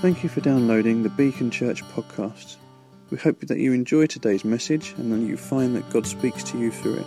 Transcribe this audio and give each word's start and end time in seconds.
Thank 0.00 0.22
you 0.22 0.28
for 0.28 0.40
downloading 0.40 1.02
the 1.02 1.08
Beacon 1.08 1.50
Church 1.50 1.82
podcast. 1.86 2.54
We 3.10 3.18
hope 3.18 3.40
that 3.40 3.58
you 3.58 3.72
enjoy 3.72 4.06
today's 4.06 4.44
message 4.44 4.94
and 4.96 5.10
that 5.10 5.26
you 5.26 5.36
find 5.36 5.74
that 5.74 5.90
God 5.90 6.06
speaks 6.06 6.44
to 6.44 6.56
you 6.56 6.70
through 6.70 6.98
it. 6.98 7.06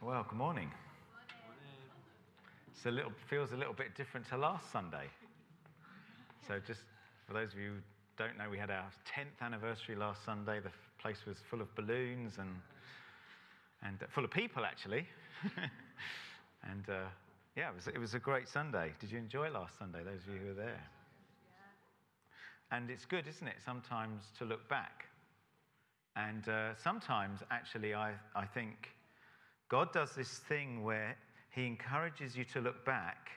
Well, 0.00 0.24
good 0.26 0.38
morning. 0.38 0.70
It's 2.74 2.86
a 2.86 2.90
little 2.90 3.12
feels 3.28 3.52
a 3.52 3.56
little 3.56 3.74
bit 3.74 3.94
different 3.94 4.26
to 4.30 4.38
last 4.38 4.72
Sunday. 4.72 5.08
So, 6.48 6.58
just 6.66 6.80
for 7.26 7.34
those 7.34 7.52
of 7.52 7.58
you 7.58 7.68
who 7.68 7.76
don't 8.16 8.38
know, 8.38 8.48
we 8.50 8.56
had 8.56 8.70
our 8.70 8.90
10th 9.14 9.44
anniversary 9.44 9.94
last 9.94 10.24
Sunday. 10.24 10.58
The 10.58 10.70
place 10.98 11.26
was 11.26 11.36
full 11.50 11.60
of 11.60 11.74
balloons 11.74 12.38
and 12.38 12.48
and 13.82 14.02
uh, 14.02 14.06
full 14.08 14.24
of 14.24 14.30
people 14.30 14.64
actually. 14.64 15.06
and 16.62 16.88
uh, 16.88 17.08
yeah, 17.56 17.70
it 17.70 17.74
was 17.74 17.86
it 17.88 17.98
was 17.98 18.14
a 18.14 18.18
great 18.18 18.48
Sunday. 18.48 18.92
Did 19.00 19.10
you 19.10 19.18
enjoy 19.18 19.50
last 19.50 19.78
Sunday? 19.78 20.00
Those 20.04 20.20
of 20.26 20.34
you 20.34 20.40
who 20.40 20.46
were 20.48 20.54
there. 20.54 20.82
And 22.72 22.90
it's 22.90 23.04
good, 23.04 23.26
isn't 23.28 23.46
it, 23.46 23.56
sometimes 23.64 24.24
to 24.38 24.44
look 24.44 24.68
back. 24.68 25.04
And 26.16 26.48
uh, 26.48 26.74
sometimes, 26.74 27.40
actually, 27.50 27.94
I, 27.94 28.12
I 28.34 28.44
think 28.44 28.90
God 29.68 29.92
does 29.92 30.14
this 30.14 30.38
thing 30.48 30.82
where 30.82 31.16
He 31.50 31.66
encourages 31.66 32.36
you 32.36 32.44
to 32.46 32.60
look 32.60 32.84
back, 32.84 33.30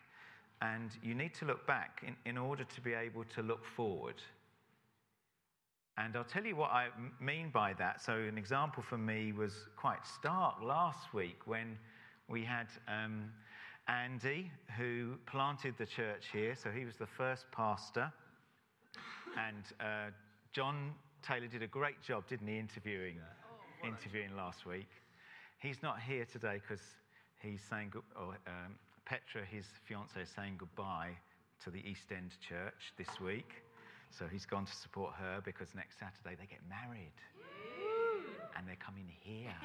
and 0.62 0.90
you 1.03 1.13
need 1.13 1.34
to 1.35 1.45
look 1.45 1.67
back 1.67 2.03
in, 2.05 2.15
in 2.26 2.37
order 2.37 2.63
to 2.63 2.81
be 2.81 2.93
able 2.93 3.23
to 3.35 3.43
look 3.43 3.65
forward. 3.65 4.15
And 5.99 6.16
I'll 6.16 6.23
tell 6.23 6.45
you 6.45 6.55
what 6.55 6.71
I 6.71 6.88
mean 7.20 7.49
by 7.49 7.74
that. 7.74 8.01
So, 8.01 8.13
an 8.13 8.37
example 8.37 8.82
for 8.82 8.98
me 8.98 9.34
was 9.34 9.54
quite 9.76 10.05
stark 10.05 10.55
last 10.63 11.13
week 11.13 11.41
when 11.46 11.77
we 12.29 12.46
had 12.46 12.68
um, 12.87 13.26
Andy, 13.90 14.49
who 14.77 15.15
planted 15.26 15.76
the 15.77 15.85
church 15.85 16.27
here. 16.32 16.55
So, 16.55 16.70
he 16.70 16.85
was 16.85 16.96
the 16.96 17.05
first 17.05 17.46
pastor. 17.51 18.13
And 19.37 19.63
uh, 19.82 20.12
John 20.54 20.93
Taylor 21.21 21.48
did 21.48 21.63
a 21.63 21.68
great 21.68 22.02
job, 22.02 22.26
didn't 22.27 22.48
he, 22.48 22.57
interviewing, 22.57 23.18
interviewing 23.84 24.35
last 24.37 24.65
week. 24.65 24.87
He's 25.59 25.84
not 25.84 25.99
here 25.99 26.24
today 26.24 26.62
because 26.62 26.84
he's 27.41 27.62
saying, 27.70 27.90
go- 27.91 28.04
or 28.15 28.37
um, 28.48 28.76
Petra, 29.05 29.43
his 29.46 29.65
fiance, 29.84 30.21
is 30.21 30.29
saying 30.34 30.55
goodbye 30.57 31.12
to 31.65 31.70
the 31.70 31.79
East 31.79 32.12
End 32.15 32.31
Church 32.48 32.93
this 32.98 33.20
week. 33.20 33.52
So 34.18 34.26
he's 34.32 34.46
gone 34.46 34.65
to 34.65 34.76
support 34.76 35.13
her 35.20 35.41
because 35.43 35.70
next 35.76 35.99
Saturday 35.99 36.35
they 36.40 36.48
get 36.48 36.60
married. 36.68 37.13
And 38.57 38.68
they're 38.68 38.76
coming 38.76 39.05
here. 39.21 39.55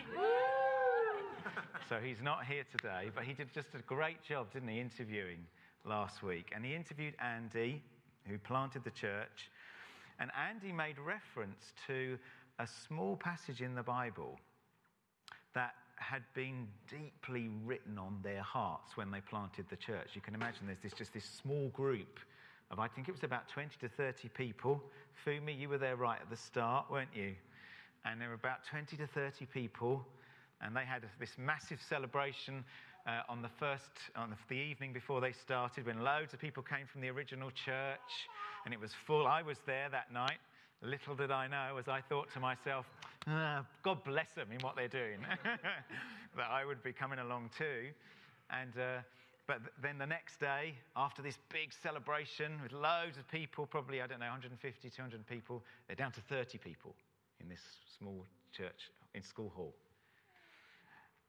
so 1.88 1.96
he's 1.96 2.22
not 2.22 2.44
here 2.44 2.64
today, 2.70 3.10
but 3.14 3.24
he 3.24 3.32
did 3.32 3.52
just 3.52 3.68
a 3.74 3.82
great 3.82 4.22
job, 4.22 4.52
didn't 4.52 4.68
he, 4.68 4.80
interviewing 4.80 5.46
last 5.84 6.22
week. 6.22 6.52
And 6.54 6.64
he 6.64 6.74
interviewed 6.74 7.14
Andy, 7.18 7.82
who 8.28 8.38
planted 8.38 8.84
the 8.84 8.90
church. 8.90 9.50
And 10.20 10.30
Andy 10.48 10.72
made 10.72 10.96
reference 10.98 11.72
to 11.88 12.18
a 12.58 12.66
small 12.86 13.16
passage 13.16 13.60
in 13.60 13.74
the 13.74 13.82
Bible 13.82 14.38
that 15.54 15.74
had 15.96 16.22
been 16.34 16.66
deeply 16.88 17.48
written 17.64 17.98
on 17.98 18.18
their 18.22 18.42
hearts 18.42 18.96
when 18.96 19.10
they 19.10 19.20
planted 19.20 19.66
the 19.70 19.76
church. 19.76 20.08
You 20.14 20.20
can 20.20 20.34
imagine 20.34 20.66
there's 20.66 20.78
this, 20.82 20.92
just 20.92 21.12
this 21.12 21.24
small 21.24 21.68
group 21.68 22.18
of, 22.74 22.80
I 22.80 22.88
think 22.88 23.08
it 23.08 23.12
was 23.12 23.22
about 23.22 23.48
20 23.48 23.70
to 23.80 23.88
30 23.88 24.28
people. 24.30 24.82
Fumi, 25.24 25.56
you 25.56 25.68
were 25.68 25.78
there 25.78 25.94
right 25.94 26.18
at 26.20 26.28
the 26.28 26.36
start, 26.36 26.86
weren't 26.90 27.14
you? 27.14 27.34
And 28.04 28.20
there 28.20 28.28
were 28.28 28.34
about 28.34 28.66
20 28.68 28.96
to 28.96 29.06
30 29.06 29.46
people, 29.46 30.04
and 30.60 30.74
they 30.74 30.84
had 30.84 31.02
this 31.20 31.36
massive 31.38 31.78
celebration 31.88 32.64
uh, 33.06 33.20
on 33.28 33.42
the 33.42 33.48
first, 33.48 33.90
on 34.16 34.30
the, 34.30 34.36
the 34.48 34.60
evening 34.60 34.92
before 34.92 35.20
they 35.20 35.30
started, 35.30 35.86
when 35.86 36.02
loads 36.02 36.34
of 36.34 36.40
people 36.40 36.64
came 36.64 36.86
from 36.90 37.00
the 37.00 37.08
original 37.08 37.50
church, 37.52 38.10
and 38.64 38.74
it 38.74 38.80
was 38.80 38.90
full. 39.06 39.26
I 39.26 39.42
was 39.42 39.58
there 39.66 39.88
that 39.90 40.12
night. 40.12 40.38
Little 40.82 41.14
did 41.14 41.30
I 41.30 41.46
know, 41.46 41.76
as 41.78 41.86
I 41.86 42.00
thought 42.00 42.28
to 42.34 42.40
myself, 42.40 42.86
"Ah, 43.28 43.64
God 43.84 44.02
bless 44.02 44.32
them 44.32 44.48
in 44.50 44.58
what 44.60 44.74
they're 44.74 44.88
doing, 44.88 45.20
that 46.36 46.50
I 46.50 46.64
would 46.64 46.82
be 46.82 46.92
coming 46.92 47.20
along 47.20 47.50
too. 47.56 47.90
And, 48.50 48.76
uh, 48.76 48.98
but 49.46 49.60
then 49.82 49.98
the 49.98 50.06
next 50.06 50.40
day, 50.40 50.74
after 50.96 51.20
this 51.20 51.38
big 51.50 51.72
celebration 51.82 52.52
with 52.62 52.72
loads 52.72 53.18
of 53.18 53.28
people, 53.28 53.66
probably, 53.66 54.00
I 54.00 54.06
don't 54.06 54.20
know, 54.20 54.26
150, 54.26 54.90
200 54.90 55.26
people, 55.26 55.62
they're 55.86 55.96
down 55.96 56.12
to 56.12 56.20
30 56.22 56.58
people 56.58 56.94
in 57.40 57.48
this 57.48 57.60
small 57.98 58.24
church 58.52 58.90
in 59.14 59.22
school 59.22 59.52
hall. 59.54 59.74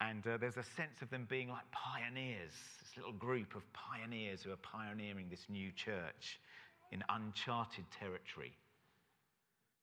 And 0.02 0.26
uh, 0.28 0.38
there's 0.38 0.58
a 0.58 0.64
sense 0.64 1.02
of 1.02 1.10
them 1.10 1.26
being 1.30 1.50
like 1.50 1.64
pioneers, 1.72 2.52
this 2.82 2.98
little 2.98 3.14
group 3.14 3.56
of 3.56 3.64
pioneers 3.74 4.44
who 4.44 4.52
are 4.52 4.58
pioneering 4.58 5.28
this 5.30 5.46
new 5.50 5.72
church 5.72 6.40
in 6.92 7.04
uncharted 7.10 7.86
territory. 7.98 8.54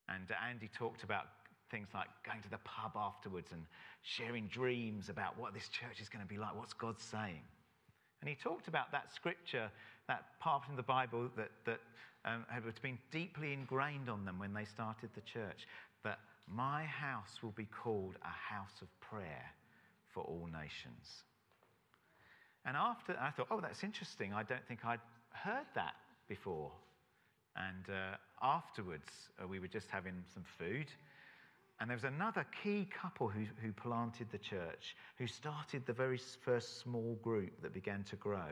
And 0.08 0.26
Andy 0.48 0.70
talked 0.76 1.02
about 1.02 1.26
things 1.70 1.88
like 1.94 2.08
going 2.24 2.42
to 2.42 2.50
the 2.50 2.58
pub 2.64 2.92
afterwards 2.96 3.52
and 3.52 3.62
sharing 4.02 4.46
dreams 4.48 5.08
about 5.08 5.38
what 5.38 5.54
this 5.54 5.68
church 5.68 6.00
is 6.00 6.08
going 6.08 6.22
to 6.22 6.28
be 6.28 6.38
like, 6.38 6.54
what's 6.56 6.74
God 6.74 7.00
saying. 7.00 7.42
And 8.22 8.28
he 8.28 8.36
talked 8.36 8.68
about 8.68 8.92
that 8.92 9.12
scripture, 9.12 9.68
that 10.06 10.38
part 10.38 10.62
in 10.70 10.76
the 10.76 10.82
Bible 10.82 11.28
that, 11.36 11.50
that 11.66 11.80
um, 12.24 12.46
had 12.48 12.62
been 12.80 12.98
deeply 13.10 13.52
ingrained 13.52 14.08
on 14.08 14.24
them 14.24 14.38
when 14.38 14.54
they 14.54 14.64
started 14.64 15.10
the 15.14 15.22
church 15.22 15.66
that 16.04 16.20
my 16.48 16.84
house 16.84 17.42
will 17.42 17.50
be 17.50 17.66
called 17.66 18.14
a 18.22 18.54
house 18.54 18.80
of 18.80 18.88
prayer 19.00 19.50
for 20.14 20.22
all 20.22 20.48
nations. 20.52 21.24
And 22.64 22.76
after, 22.76 23.16
I 23.20 23.30
thought, 23.30 23.48
oh, 23.50 23.60
that's 23.60 23.82
interesting. 23.82 24.32
I 24.32 24.44
don't 24.44 24.64
think 24.68 24.84
I'd 24.84 25.00
heard 25.30 25.66
that 25.74 25.94
before. 26.28 26.70
And 27.56 27.84
uh, 27.88 28.16
afterwards, 28.40 29.08
uh, 29.42 29.48
we 29.48 29.58
were 29.58 29.66
just 29.66 29.90
having 29.90 30.22
some 30.32 30.44
food. 30.58 30.86
And 31.80 31.90
there 31.90 31.96
was 31.96 32.04
another 32.04 32.46
key 32.62 32.88
couple 32.90 33.28
who, 33.28 33.44
who 33.60 33.72
planted 33.72 34.28
the 34.30 34.38
church, 34.38 34.94
who 35.18 35.26
started 35.26 35.84
the 35.84 35.92
very 35.92 36.18
first 36.44 36.80
small 36.80 37.18
group 37.22 37.60
that 37.60 37.74
began 37.74 38.04
to 38.04 38.16
grow, 38.16 38.50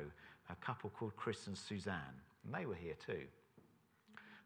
a 0.49 0.57
couple 0.57 0.91
called 0.91 1.17
Chris 1.17 1.47
and 1.47 1.57
Suzanne. 1.57 2.21
And 2.45 2.53
they 2.55 2.67
were 2.67 2.75
here 2.75 2.97
too. 3.07 3.23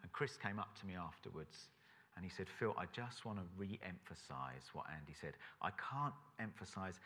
And 0.02 0.12
Chris 0.12 0.36
came 0.36 0.58
up 0.58 0.78
to 0.80 0.86
me 0.86 0.94
afterwards 0.96 1.68
and 2.16 2.24
he 2.24 2.30
said, 2.30 2.46
Phil, 2.48 2.74
I 2.78 2.84
just 2.92 3.24
want 3.24 3.38
to 3.38 3.44
re 3.56 3.80
emphasize 3.82 4.70
what 4.72 4.86
Andy 4.94 5.14
said. 5.18 5.32
I 5.62 5.70
can't 5.70 6.14
emphasize 6.38 7.00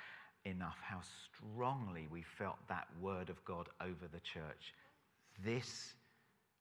enough 0.45 0.77
how 0.83 1.01
strongly 1.01 2.09
we 2.11 2.23
felt 2.23 2.57
that 2.69 2.89
word 3.01 3.31
of 3.31 3.43
God 3.45 3.69
over 3.81 4.07
the 4.13 4.21
church. 4.21 4.75
This, 5.45 5.95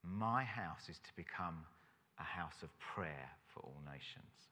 my 0.03 0.43
house, 0.43 0.89
is 0.89 0.99
to 0.99 1.09
become 1.15 1.57
a 2.19 2.23
house 2.23 2.61
of 2.63 2.69
prayer 2.79 3.29
for 3.47 3.61
all 3.61 3.81
nations. 3.85 4.49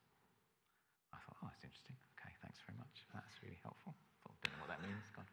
Oh, 1.45 1.49
that's 1.53 1.63
interesting. 1.63 1.93
Okay, 2.17 2.33
thanks 2.41 2.57
very 2.65 2.77
much. 2.77 3.05
That's 3.13 3.37
really 3.45 3.61
helpful. 3.61 3.93
I 4.25 4.33
don't 4.41 4.53
know 4.57 4.65
what 4.65 4.73
that 4.73 4.81
means. 4.81 5.05
God. 5.15 5.25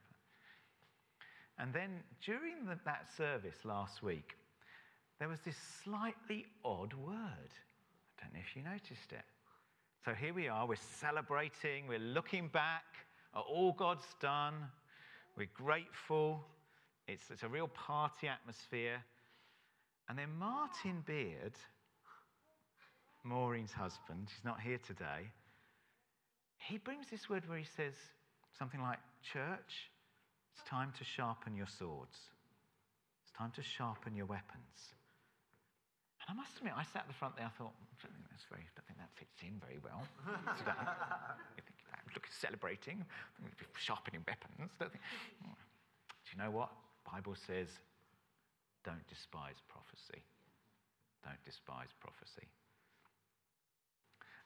And 1.59 1.73
then 1.73 2.05
during 2.21 2.67
the, 2.67 2.77
that 2.84 3.09
service 3.17 3.65
last 3.65 4.03
week, 4.03 4.37
there 5.19 5.28
was 5.28 5.41
this 5.41 5.56
slightly 5.83 6.45
odd 6.65 6.93
word. 6.93 7.17
I 7.17 8.23
don't 8.23 8.34
know 8.34 8.41
if 8.45 8.56
you 8.56 8.62
noticed 8.62 9.12
it. 9.12 9.25
So 10.05 10.12
here 10.12 10.34
we 10.34 10.49
are, 10.49 10.67
we're 10.67 10.75
celebrating, 11.00 11.87
we're 11.87 12.00
looking 12.00 12.49
back 12.49 12.84
at 13.34 13.41
all 13.49 13.73
God's 13.73 14.17
done, 14.21 14.55
we're 15.37 15.49
grateful, 15.55 16.44
it's, 17.06 17.31
it's 17.31 17.44
a 17.44 17.49
real 17.49 17.69
party 17.69 18.27
atmosphere. 18.27 19.03
And 20.09 20.19
then 20.19 20.29
Martin 20.39 21.05
Beard, 21.06 21.55
Maureen's 23.23 23.73
husband, 23.73 24.29
he's 24.35 24.44
not 24.44 24.61
here 24.61 24.81
today, 24.85 25.31
he 26.69 26.79
brings 26.79 27.06
this 27.11 27.29
word 27.29 27.49
where 27.49 27.59
he 27.59 27.64
says 27.64 27.94
something 28.59 28.81
like, 28.81 28.99
Church, 29.23 29.91
it's 30.55 30.62
time 30.69 30.93
to 30.99 31.05
sharpen 31.05 31.56
your 31.56 31.67
swords. 31.67 32.17
It's 33.23 33.32
time 33.37 33.53
to 33.56 33.62
sharpen 33.62 34.14
your 34.14 34.26
weapons. 34.26 34.94
And 36.23 36.35
I 36.35 36.35
must 36.38 36.59
admit, 36.59 36.75
I 36.76 36.85
sat 36.85 37.03
at 37.03 37.09
the 37.09 37.19
front 37.19 37.37
there, 37.37 37.47
I 37.47 37.55
thought, 37.59 37.75
I 37.75 37.94
don't 38.03 38.14
think 38.14 38.31
that's 38.31 38.47
very, 38.47 38.62
I 38.62 38.70
don't 38.79 38.87
think 38.87 38.99
that 39.03 39.11
fits 39.19 39.38
in 39.43 39.59
very 39.59 39.82
well. 39.82 40.06
Today. 40.59 40.79
Look, 42.14 42.26
celebrating, 42.31 43.05
sharpening 43.79 44.23
weapons. 44.26 44.70
Don't 44.79 44.93
think. 44.93 45.03
Do 45.43 46.29
you 46.31 46.38
know 46.38 46.50
what? 46.50 46.70
Bible 47.03 47.35
says, 47.35 47.69
don't 48.85 49.06
despise 49.08 49.58
prophecy. 49.67 50.23
Don't 51.25 51.43
despise 51.44 51.91
prophecy. 51.99 52.47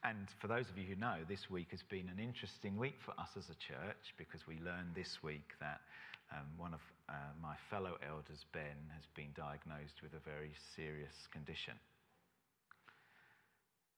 And 0.06 0.31
for 0.38 0.47
those 0.47 0.70
of 0.70 0.79
you 0.79 0.87
who 0.87 0.94
know, 0.94 1.19
this 1.26 1.50
week 1.50 1.75
has 1.75 1.82
been 1.91 2.06
an 2.06 2.23
interesting 2.23 2.79
week 2.79 2.94
for 3.03 3.11
us 3.19 3.35
as 3.35 3.50
a 3.50 3.58
church 3.58 4.14
because 4.14 4.47
we 4.47 4.55
learned 4.62 4.94
this 4.94 5.19
week 5.19 5.50
that 5.58 5.82
um, 6.31 6.47
one 6.55 6.75
of 6.75 6.81
uh, 7.11 7.35
my 7.43 7.58
fellow 7.75 7.99
elders, 8.06 8.47
Ben, 8.55 8.79
has 8.94 9.03
been 9.19 9.35
diagnosed 9.35 9.99
with 10.06 10.14
a 10.14 10.23
very 10.23 10.55
serious 10.79 11.26
condition. 11.35 11.75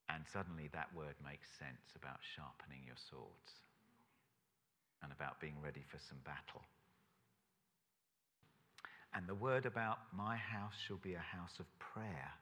And 0.08 0.24
suddenly 0.32 0.72
that 0.72 0.88
word 0.96 1.12
makes 1.20 1.44
sense 1.60 1.84
about 1.92 2.24
sharpening 2.32 2.88
your 2.88 2.96
swords. 3.12 3.52
and 5.02 5.12
about 5.12 5.40
being 5.40 5.54
ready 5.62 5.84
for 5.90 5.98
some 6.08 6.18
battle. 6.24 6.62
And 9.14 9.26
the 9.26 9.34
word 9.34 9.66
about 9.66 9.98
my 10.12 10.36
house 10.36 10.74
shall 10.86 11.00
be 11.02 11.14
a 11.14 11.36
house 11.36 11.58
of 11.58 11.66
prayer 11.78 12.32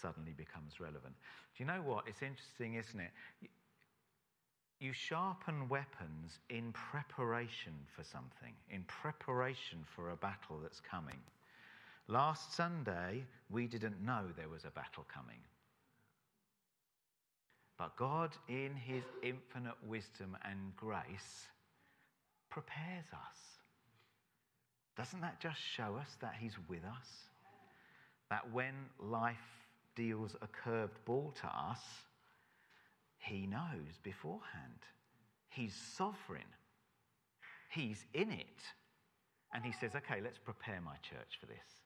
suddenly 0.00 0.32
becomes 0.36 0.80
relevant. 0.80 1.14
Do 1.56 1.62
you 1.62 1.66
know 1.66 1.82
what? 1.84 2.04
It's 2.06 2.22
interesting, 2.22 2.74
isn't 2.74 3.00
it? 3.00 3.10
You 4.80 4.92
sharpen 4.92 5.68
weapons 5.68 6.38
in 6.48 6.72
preparation 6.72 7.74
for 7.94 8.02
something, 8.02 8.54
in 8.70 8.82
preparation 8.84 9.80
for 9.94 10.10
a 10.10 10.16
battle 10.16 10.58
that's 10.62 10.80
coming. 10.80 11.18
Last 12.08 12.54
Sunday, 12.54 13.24
we 13.50 13.66
didn't 13.66 14.04
know 14.04 14.24
there 14.36 14.48
was 14.48 14.64
a 14.64 14.70
battle 14.70 15.04
coming. 15.12 15.38
But 17.76 17.96
God, 17.96 18.30
in 18.48 18.74
His 18.74 19.04
infinite 19.22 19.76
wisdom 19.86 20.36
and 20.44 20.74
grace, 20.76 21.48
prepares 22.48 23.06
us. 23.12 23.38
Doesn't 24.96 25.20
that 25.20 25.40
just 25.40 25.60
show 25.60 25.96
us 26.00 26.16
that 26.20 26.34
He's 26.38 26.56
with 26.68 26.84
us? 26.84 27.08
That 28.28 28.50
when 28.52 28.74
life 28.98 29.36
deals 29.94 30.36
a 30.42 30.46
curved 30.46 31.04
ball 31.04 31.34
to 31.40 31.46
us, 31.46 31.80
He 33.18 33.46
knows 33.46 33.98
beforehand. 34.02 34.80
He's 35.48 35.74
sovereign, 35.96 36.50
He's 37.72 38.04
in 38.14 38.30
it. 38.30 38.62
And 39.52 39.64
He 39.64 39.72
says, 39.72 39.92
okay, 39.96 40.20
let's 40.22 40.38
prepare 40.38 40.80
my 40.80 40.94
church 41.02 41.38
for 41.40 41.46
this. 41.46 41.82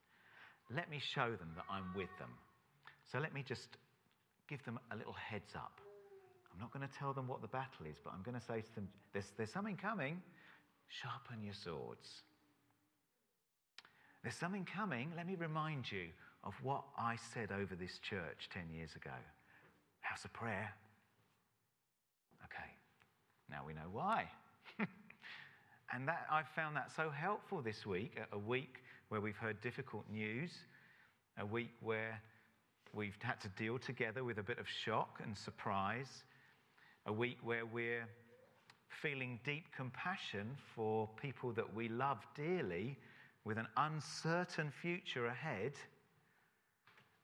Let 0.74 0.90
me 0.90 1.00
show 1.14 1.30
them 1.30 1.50
that 1.56 1.64
I'm 1.70 1.94
with 1.94 2.10
them. 2.18 2.30
So 3.10 3.18
let 3.18 3.32
me 3.34 3.42
just 3.46 3.68
give 4.48 4.62
them 4.64 4.78
a 4.92 4.96
little 4.96 5.14
heads 5.14 5.54
up. 5.54 5.80
I'm 6.52 6.60
not 6.60 6.72
going 6.72 6.86
to 6.86 6.94
tell 6.98 7.12
them 7.12 7.26
what 7.26 7.42
the 7.42 7.48
battle 7.48 7.86
is, 7.86 7.96
but 8.02 8.12
I'm 8.12 8.22
going 8.22 8.38
to 8.38 8.44
say 8.44 8.60
to 8.60 8.74
them, 8.74 8.88
there's, 9.12 9.32
there's 9.36 9.52
something 9.52 9.76
coming. 9.76 10.22
Sharpen 10.88 11.42
your 11.42 11.54
swords. 11.54 12.22
There's 14.22 14.36
something 14.36 14.64
coming. 14.64 15.12
Let 15.16 15.26
me 15.26 15.34
remind 15.34 15.90
you 15.90 16.08
of 16.44 16.54
what 16.62 16.84
I 16.96 17.16
said 17.16 17.50
over 17.50 17.74
this 17.74 17.98
church 17.98 18.48
10 18.52 18.70
years 18.70 18.94
ago. 18.94 19.16
House 20.00 20.24
of 20.24 20.32
prayer. 20.32 20.72
Okay, 22.44 22.70
now 23.50 23.62
we 23.66 23.72
know 23.72 23.88
why. 23.90 24.28
and 25.92 26.06
that 26.06 26.26
I've 26.30 26.48
found 26.48 26.76
that 26.76 26.90
so 26.94 27.10
helpful 27.10 27.62
this 27.62 27.86
week, 27.86 28.18
a 28.32 28.38
week 28.38 28.82
where 29.08 29.20
we've 29.20 29.36
heard 29.36 29.60
difficult 29.62 30.04
news, 30.12 30.50
a 31.38 31.46
week 31.46 31.72
where 31.80 32.20
we've 32.92 33.16
had 33.20 33.40
to 33.40 33.48
deal 33.50 33.78
together 33.78 34.22
with 34.22 34.38
a 34.38 34.42
bit 34.42 34.58
of 34.58 34.68
shock 34.68 35.20
and 35.22 35.36
surprise, 35.36 36.24
a 37.06 37.12
week 37.12 37.38
where 37.42 37.66
we're 37.66 38.06
feeling 38.88 39.40
deep 39.44 39.64
compassion 39.76 40.56
for 40.74 41.08
people 41.20 41.52
that 41.52 41.74
we 41.74 41.88
love 41.88 42.18
dearly 42.34 42.96
with 43.44 43.58
an 43.58 43.66
uncertain 43.76 44.70
future 44.82 45.26
ahead. 45.26 45.72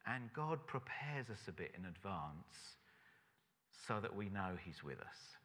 And 0.06 0.32
God 0.34 0.66
prepares 0.66 1.28
us 1.30 1.48
a 1.48 1.52
bit 1.52 1.72
in 1.78 1.84
advance 1.84 2.76
so 3.86 4.00
that 4.00 4.14
we 4.14 4.28
know 4.28 4.56
He's 4.64 4.82
with 4.82 5.00
us, 5.00 5.36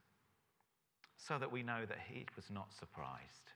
so 1.18 1.38
that 1.40 1.52
we 1.52 1.64
know 1.64 1.86
that 1.88 2.00
He 2.10 2.26
was 2.36 2.46
not 2.50 2.74
surprised, 2.74 3.52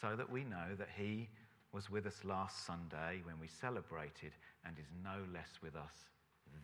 so 0.00 0.16
that 0.16 0.30
we 0.30 0.44
know 0.44 0.74
that 0.78 0.88
He 0.96 1.28
was 1.72 1.90
with 1.90 2.06
us 2.06 2.24
last 2.24 2.64
Sunday 2.64 3.20
when 3.24 3.38
we 3.40 3.48
celebrated 3.60 4.32
and 4.64 4.76
is 4.78 4.90
no 5.04 5.18
less 5.32 5.50
with 5.62 5.76
us 5.76 6.08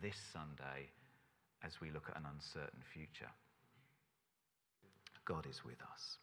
this 0.01 0.17
Sunday 0.33 0.89
as 1.63 1.79
we 1.81 1.91
look 1.91 2.09
at 2.09 2.17
an 2.17 2.27
uncertain 2.33 2.81
future. 2.93 3.29
God 5.25 5.45
is 5.49 5.63
with 5.63 5.81
us. 5.91 6.17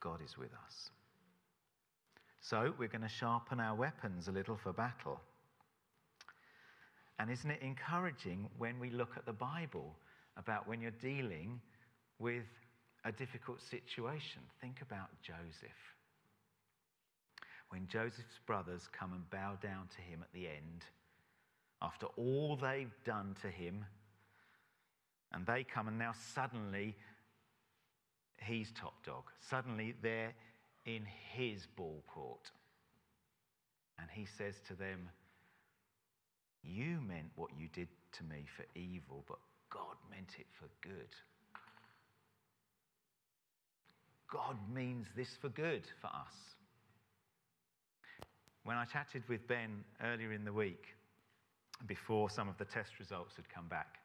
God 0.00 0.20
is 0.24 0.36
with 0.36 0.52
us. 0.66 0.90
So 2.40 2.72
we're 2.78 2.88
going 2.88 3.02
to 3.02 3.08
sharpen 3.08 3.60
our 3.60 3.74
weapons 3.74 4.28
a 4.28 4.32
little 4.32 4.56
for 4.56 4.72
battle. 4.72 5.20
And 7.18 7.30
isn't 7.30 7.50
it 7.50 7.62
encouraging 7.62 8.48
when 8.58 8.78
we 8.78 8.90
look 8.90 9.16
at 9.16 9.26
the 9.26 9.32
Bible 9.32 9.96
about 10.36 10.66
when 10.66 10.80
you're 10.80 10.90
dealing 10.90 11.60
with 12.18 12.46
a 13.04 13.12
difficult 13.12 13.60
situation? 13.60 14.42
Think 14.60 14.80
about 14.82 15.08
Joseph. 15.22 15.70
When 17.68 17.86
Joseph's 17.86 18.40
brothers 18.46 18.88
come 18.92 19.12
and 19.12 19.28
bow 19.30 19.56
down 19.62 19.88
to 19.96 20.02
him 20.02 20.20
at 20.22 20.32
the 20.32 20.46
end, 20.46 20.84
after 21.80 22.06
all 22.16 22.56
they've 22.56 22.94
done 23.04 23.34
to 23.42 23.48
him, 23.48 23.84
and 25.32 25.46
they 25.46 25.64
come, 25.64 25.88
and 25.88 25.98
now 25.98 26.12
suddenly 26.34 26.94
he's 28.42 28.70
top 28.72 29.04
dog. 29.04 29.24
Suddenly 29.48 29.94
they're 30.02 30.34
in 30.84 31.06
his 31.32 31.66
ball 31.66 32.02
court. 32.06 32.50
And 33.98 34.08
he 34.10 34.26
says 34.26 34.56
to 34.68 34.74
them, 34.74 35.08
You 36.62 37.00
meant 37.06 37.30
what 37.36 37.50
you 37.58 37.68
did 37.72 37.88
to 38.18 38.24
me 38.24 38.44
for 38.56 38.64
evil, 38.78 39.24
but 39.28 39.38
God 39.70 39.96
meant 40.10 40.36
it 40.38 40.46
for 40.52 40.68
good. 40.80 41.08
God 44.30 44.56
means 44.72 45.06
this 45.16 45.36
for 45.40 45.48
good 45.48 45.82
for 46.00 46.06
us. 46.06 46.34
When 48.64 48.76
I 48.76 48.84
chatted 48.84 49.22
with 49.28 49.46
Ben 49.48 49.84
earlier 50.02 50.32
in 50.32 50.44
the 50.44 50.52
week, 50.52 50.86
before 51.86 52.30
some 52.30 52.48
of 52.48 52.56
the 52.58 52.64
test 52.64 52.98
results 52.98 53.34
had 53.36 53.48
come 53.48 53.66
back, 53.66 53.98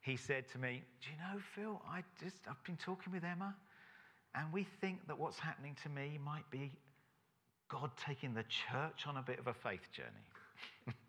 he 0.00 0.16
said 0.16 0.44
to 0.52 0.58
me, 0.58 0.82
Do 1.02 1.08
you 1.10 1.16
know, 1.18 1.40
Phil, 1.54 1.82
I 1.90 2.02
just, 2.22 2.36
I've 2.48 2.62
been 2.64 2.76
talking 2.76 3.12
with 3.12 3.24
Emma, 3.24 3.54
and 4.34 4.52
we 4.52 4.66
think 4.80 5.06
that 5.08 5.18
what's 5.18 5.38
happening 5.38 5.76
to 5.82 5.88
me 5.88 6.18
might 6.24 6.48
be 6.50 6.70
God 7.68 7.90
taking 8.06 8.32
the 8.32 8.44
church 8.44 9.06
on 9.06 9.16
a 9.16 9.22
bit 9.22 9.38
of 9.38 9.48
a 9.48 9.54
faith 9.54 9.88
journey. 9.92 10.94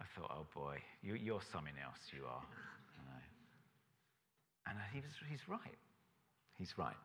I 0.00 0.04
thought, 0.16 0.30
oh 0.34 0.46
boy, 0.54 0.78
you, 1.02 1.34
are 1.34 1.40
something 1.52 1.74
else, 1.82 1.98
you 2.16 2.24
are. 2.24 2.42
And 4.66 4.78
he 4.92 5.00
was, 5.00 5.10
he's 5.28 5.48
right. 5.48 5.78
He's 6.58 6.78
right. 6.78 6.96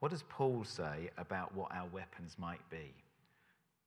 What 0.00 0.10
does 0.10 0.24
Paul 0.28 0.64
say 0.64 1.10
about 1.16 1.54
what 1.54 1.72
our 1.74 1.86
weapons 1.86 2.36
might 2.38 2.68
be? 2.70 2.92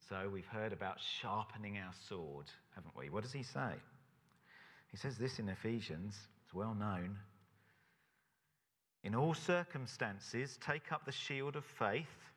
So 0.10 0.30
we've 0.32 0.48
heard 0.48 0.72
about 0.72 1.00
sharpening 1.00 1.78
our 1.78 1.92
sword, 2.08 2.46
haven't 2.74 2.96
we? 2.98 3.10
What 3.10 3.24
does 3.24 3.34
he 3.34 3.44
say? 3.44 3.74
He 4.90 4.98
says 4.98 5.18
this 5.18 5.40
in 5.40 5.50
Ephesians, 5.50 6.16
it's 6.44 6.54
well 6.54 6.74
known. 6.74 7.18
In 9.04 9.14
all 9.14 9.34
circumstances, 9.34 10.58
take 10.66 10.92
up 10.92 11.06
the 11.06 11.12
shield 11.12 11.56
of 11.56 11.66
faith 11.66 12.32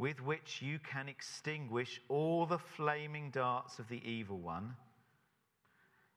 with 0.00 0.22
which 0.22 0.62
you 0.62 0.78
can 0.78 1.10
extinguish 1.10 2.00
all 2.08 2.46
the 2.46 2.58
flaming 2.58 3.30
darts 3.30 3.78
of 3.78 3.86
the 3.88 4.00
evil 4.02 4.38
one. 4.38 4.74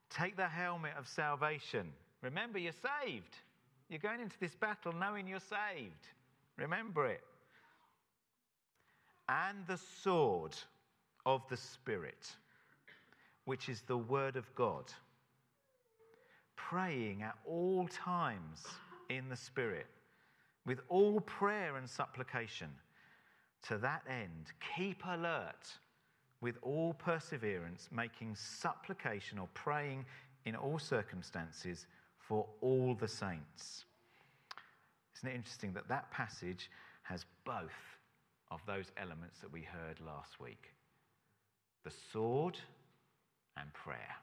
Take 0.09 0.37
the 0.37 0.47
helmet 0.47 0.93
of 0.97 1.05
salvation. 1.05 1.91
Remember, 2.21 2.57
you're 2.57 2.71
saved. 2.71 3.35
You're 3.89 3.99
going 3.99 4.21
into 4.21 4.39
this 4.39 4.55
battle 4.55 4.93
knowing 4.93 5.27
you're 5.27 5.41
saved. 5.41 6.07
Remember 6.55 7.07
it. 7.07 7.25
And 9.27 9.57
the 9.67 9.79
sword 10.01 10.55
of 11.25 11.41
the 11.49 11.57
Spirit, 11.57 12.31
which 13.43 13.67
is 13.67 13.81
the 13.81 13.97
Word 13.97 14.37
of 14.37 14.45
God 14.55 14.85
praying 16.55 17.21
at 17.21 17.35
all 17.45 17.89
times 17.89 18.65
in 19.09 19.27
the 19.27 19.35
Spirit, 19.35 19.87
with 20.65 20.79
all 20.87 21.19
prayer 21.19 21.75
and 21.75 21.89
supplication. 21.89 22.69
To 23.70 23.77
that 23.77 24.03
end, 24.10 24.51
keep 24.75 25.03
alert 25.08 25.67
with 26.41 26.58
all 26.62 26.93
perseverance, 26.93 27.88
making 27.91 28.36
supplication 28.36 29.39
or 29.39 29.48
praying 29.53 30.05
in 30.46 30.55
all 30.55 30.77
circumstances 30.77 31.86
for 32.17 32.46
all 32.62 32.96
the 32.96 33.08
saints. 33.08 33.86
Isn't 35.15 35.29
it 35.29 35.36
interesting 35.36 35.74
that 35.74 35.88
that 35.88 36.12
passage 36.12 36.70
has 37.03 37.25
both 37.46 37.98
of 38.51 38.60
those 38.65 38.91
elements 38.98 39.39
that 39.39 39.51
we 39.51 39.62
heard 39.62 40.00
last 40.05 40.39
week 40.39 40.74
the 41.84 41.91
sword 42.12 42.58
and 43.58 43.74
prayer 43.74 44.15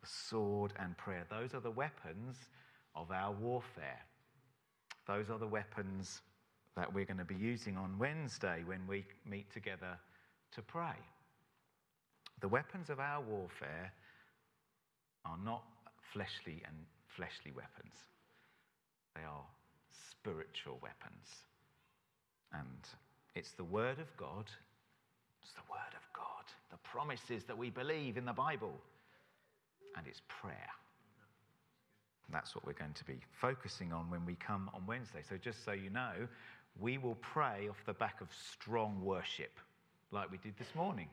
the 0.00 0.06
sword 0.06 0.72
and 0.78 0.96
prayer. 0.96 1.24
Those 1.28 1.54
are 1.54 1.60
the 1.60 1.70
weapons 1.70 2.36
of 2.94 3.10
our 3.10 3.32
warfare. 3.32 4.00
Those 5.06 5.30
are 5.30 5.38
the 5.38 5.46
weapons 5.46 6.20
that 6.78 6.94
we're 6.94 7.04
going 7.04 7.18
to 7.18 7.24
be 7.24 7.34
using 7.34 7.76
on 7.76 7.98
Wednesday 7.98 8.62
when 8.64 8.86
we 8.86 9.04
meet 9.28 9.52
together 9.52 9.98
to 10.54 10.62
pray. 10.62 10.94
The 12.40 12.46
weapons 12.46 12.88
of 12.88 13.00
our 13.00 13.20
warfare 13.20 13.92
are 15.24 15.38
not 15.44 15.64
fleshly 16.12 16.62
and 16.64 16.76
fleshly 17.08 17.50
weapons. 17.50 17.94
They 19.16 19.22
are 19.22 19.42
spiritual 19.90 20.78
weapons. 20.80 21.26
And 22.52 22.86
it's 23.34 23.50
the 23.52 23.64
Word 23.64 23.98
of 23.98 24.16
God. 24.16 24.46
It's 25.42 25.52
the 25.54 25.68
Word 25.68 25.94
of 25.96 26.06
God. 26.14 26.44
The 26.70 26.78
promises 26.88 27.42
that 27.48 27.58
we 27.58 27.70
believe 27.70 28.16
in 28.16 28.24
the 28.24 28.32
Bible 28.32 28.80
and 29.96 30.06
it's 30.06 30.22
prayer. 30.28 30.70
That's 32.30 32.54
what 32.54 32.66
we're 32.66 32.74
going 32.74 32.92
to 32.92 33.04
be 33.04 33.18
focusing 33.40 33.92
on 33.92 34.10
when 34.10 34.24
we 34.26 34.34
come 34.34 34.70
on 34.74 34.86
Wednesday. 34.86 35.22
So, 35.28 35.36
just 35.36 35.64
so 35.64 35.72
you 35.72 35.88
know, 35.88 36.12
we 36.78 36.98
will 36.98 37.16
pray 37.16 37.68
off 37.68 37.76
the 37.86 37.92
back 37.92 38.20
of 38.20 38.28
strong 38.32 39.00
worship, 39.02 39.58
like 40.10 40.30
we 40.30 40.38
did 40.38 40.56
this 40.58 40.74
morning. 40.74 41.08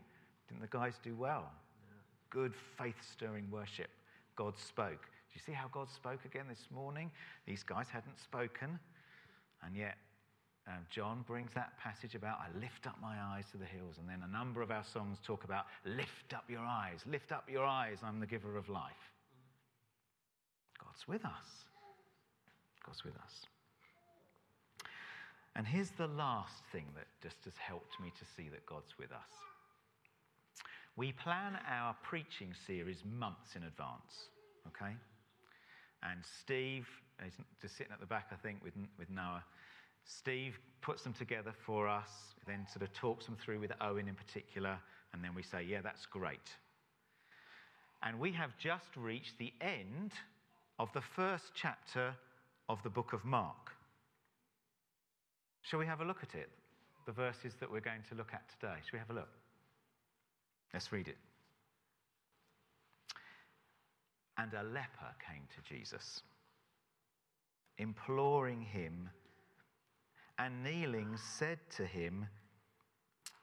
Didn't 0.47 0.61
the 0.61 0.77
guys 0.77 0.93
do 1.03 1.15
well? 1.15 1.51
Good 2.29 2.53
faith 2.77 2.95
stirring 3.11 3.49
worship. 3.49 3.89
God 4.35 4.57
spoke. 4.57 5.01
Do 5.01 5.33
you 5.33 5.41
see 5.45 5.51
how 5.51 5.67
God 5.71 5.89
spoke 5.89 6.25
again 6.25 6.45
this 6.49 6.67
morning? 6.73 7.11
These 7.47 7.63
guys 7.63 7.87
hadn't 7.89 8.19
spoken, 8.19 8.79
and 9.63 9.75
yet 9.75 9.97
um, 10.67 10.85
John 10.89 11.23
brings 11.27 11.51
that 11.53 11.77
passage 11.77 12.15
about, 12.15 12.39
I 12.39 12.57
lift 12.59 12.87
up 12.87 12.97
my 13.01 13.15
eyes 13.19 13.45
to 13.51 13.57
the 13.57 13.65
hills. 13.65 13.95
And 13.99 14.09
then 14.09 14.23
a 14.27 14.31
number 14.31 14.61
of 14.61 14.71
our 14.71 14.83
songs 14.83 15.19
talk 15.23 15.43
about, 15.43 15.65
lift 15.85 16.33
up 16.33 16.43
your 16.49 16.61
eyes, 16.61 17.01
lift 17.05 17.31
up 17.31 17.49
your 17.49 17.65
eyes, 17.65 17.99
I'm 18.03 18.19
the 18.19 18.25
giver 18.25 18.57
of 18.57 18.67
life. 18.67 19.11
God's 20.83 21.07
with 21.07 21.23
us. 21.25 21.65
God's 22.83 23.03
with 23.03 23.15
us. 23.15 23.45
And 25.55 25.65
here's 25.65 25.91
the 25.91 26.07
last 26.07 26.63
thing 26.71 26.85
that 26.95 27.07
just 27.23 27.37
has 27.45 27.53
helped 27.57 27.99
me 28.01 28.11
to 28.19 28.25
see 28.25 28.49
that 28.49 28.65
God's 28.65 28.97
with 28.99 29.11
us. 29.11 29.31
We 30.97 31.11
plan 31.11 31.57
our 31.69 31.95
preaching 32.03 32.53
series 32.67 33.03
months 33.05 33.55
in 33.55 33.63
advance, 33.63 34.29
okay? 34.67 34.95
And 36.03 36.19
Steve 36.41 36.87
is 37.25 37.33
just 37.61 37.77
sitting 37.77 37.93
at 37.93 37.99
the 37.99 38.05
back, 38.05 38.27
I 38.31 38.35
think, 38.35 38.63
with, 38.63 38.73
with 38.97 39.09
Noah. 39.09 39.43
Steve 40.05 40.59
puts 40.81 41.03
them 41.03 41.13
together 41.13 41.53
for 41.65 41.87
us, 41.87 42.09
then 42.45 42.65
sort 42.71 42.83
of 42.83 42.93
talks 42.93 43.25
them 43.25 43.37
through 43.43 43.59
with 43.59 43.71
Owen 43.81 44.07
in 44.07 44.15
particular, 44.15 44.77
and 45.13 45.23
then 45.23 45.33
we 45.33 45.41
say, 45.41 45.63
yeah, 45.63 45.81
that's 45.81 46.05
great. 46.05 46.49
And 48.03 48.19
we 48.19 48.31
have 48.33 48.57
just 48.57 48.95
reached 48.95 49.37
the 49.39 49.53
end 49.61 50.11
of 50.77 50.89
the 50.93 51.01
first 51.01 51.51
chapter 51.55 52.13
of 52.69 52.81
the 52.83 52.89
book 52.89 53.13
of 53.13 53.25
Mark. 53.25 53.64
Shall 55.65 55.79
we 55.79 55.87
have 55.87 56.01
a 56.01 56.05
look 56.05 56.21
at 56.21 56.35
it? 56.35 56.49
The 57.07 57.11
verses 57.11 57.55
that 57.59 57.71
we're 57.71 57.79
going 57.79 58.03
to 58.09 58.15
look 58.15 58.33
at 58.33 58.47
today. 58.49 58.75
Shall 58.83 58.93
we 58.93 58.99
have 58.99 59.09
a 59.09 59.13
look? 59.13 59.29
Let's 60.71 60.91
read 60.91 61.07
it. 61.07 61.17
And 64.37 64.53
a 64.53 64.61
leper 64.61 65.15
came 65.25 65.43
to 65.55 65.73
Jesus, 65.73 66.21
imploring 67.79 68.61
him 68.61 69.09
and 70.37 70.63
kneeling 70.63 71.17
said 71.17 71.57
to 71.77 71.85
him, 71.85 72.27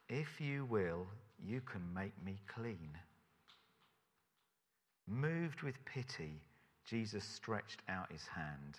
If 0.08 0.40
you 0.40 0.64
will, 0.66 1.06
you 1.44 1.60
can 1.60 1.82
make 1.92 2.12
me 2.24 2.38
clean. 2.46 2.90
Moved 5.08 5.62
with 5.62 5.84
pity, 5.84 6.40
Jesus 6.84 7.24
stretched 7.24 7.80
out 7.88 8.12
his 8.12 8.26
hand 8.26 8.78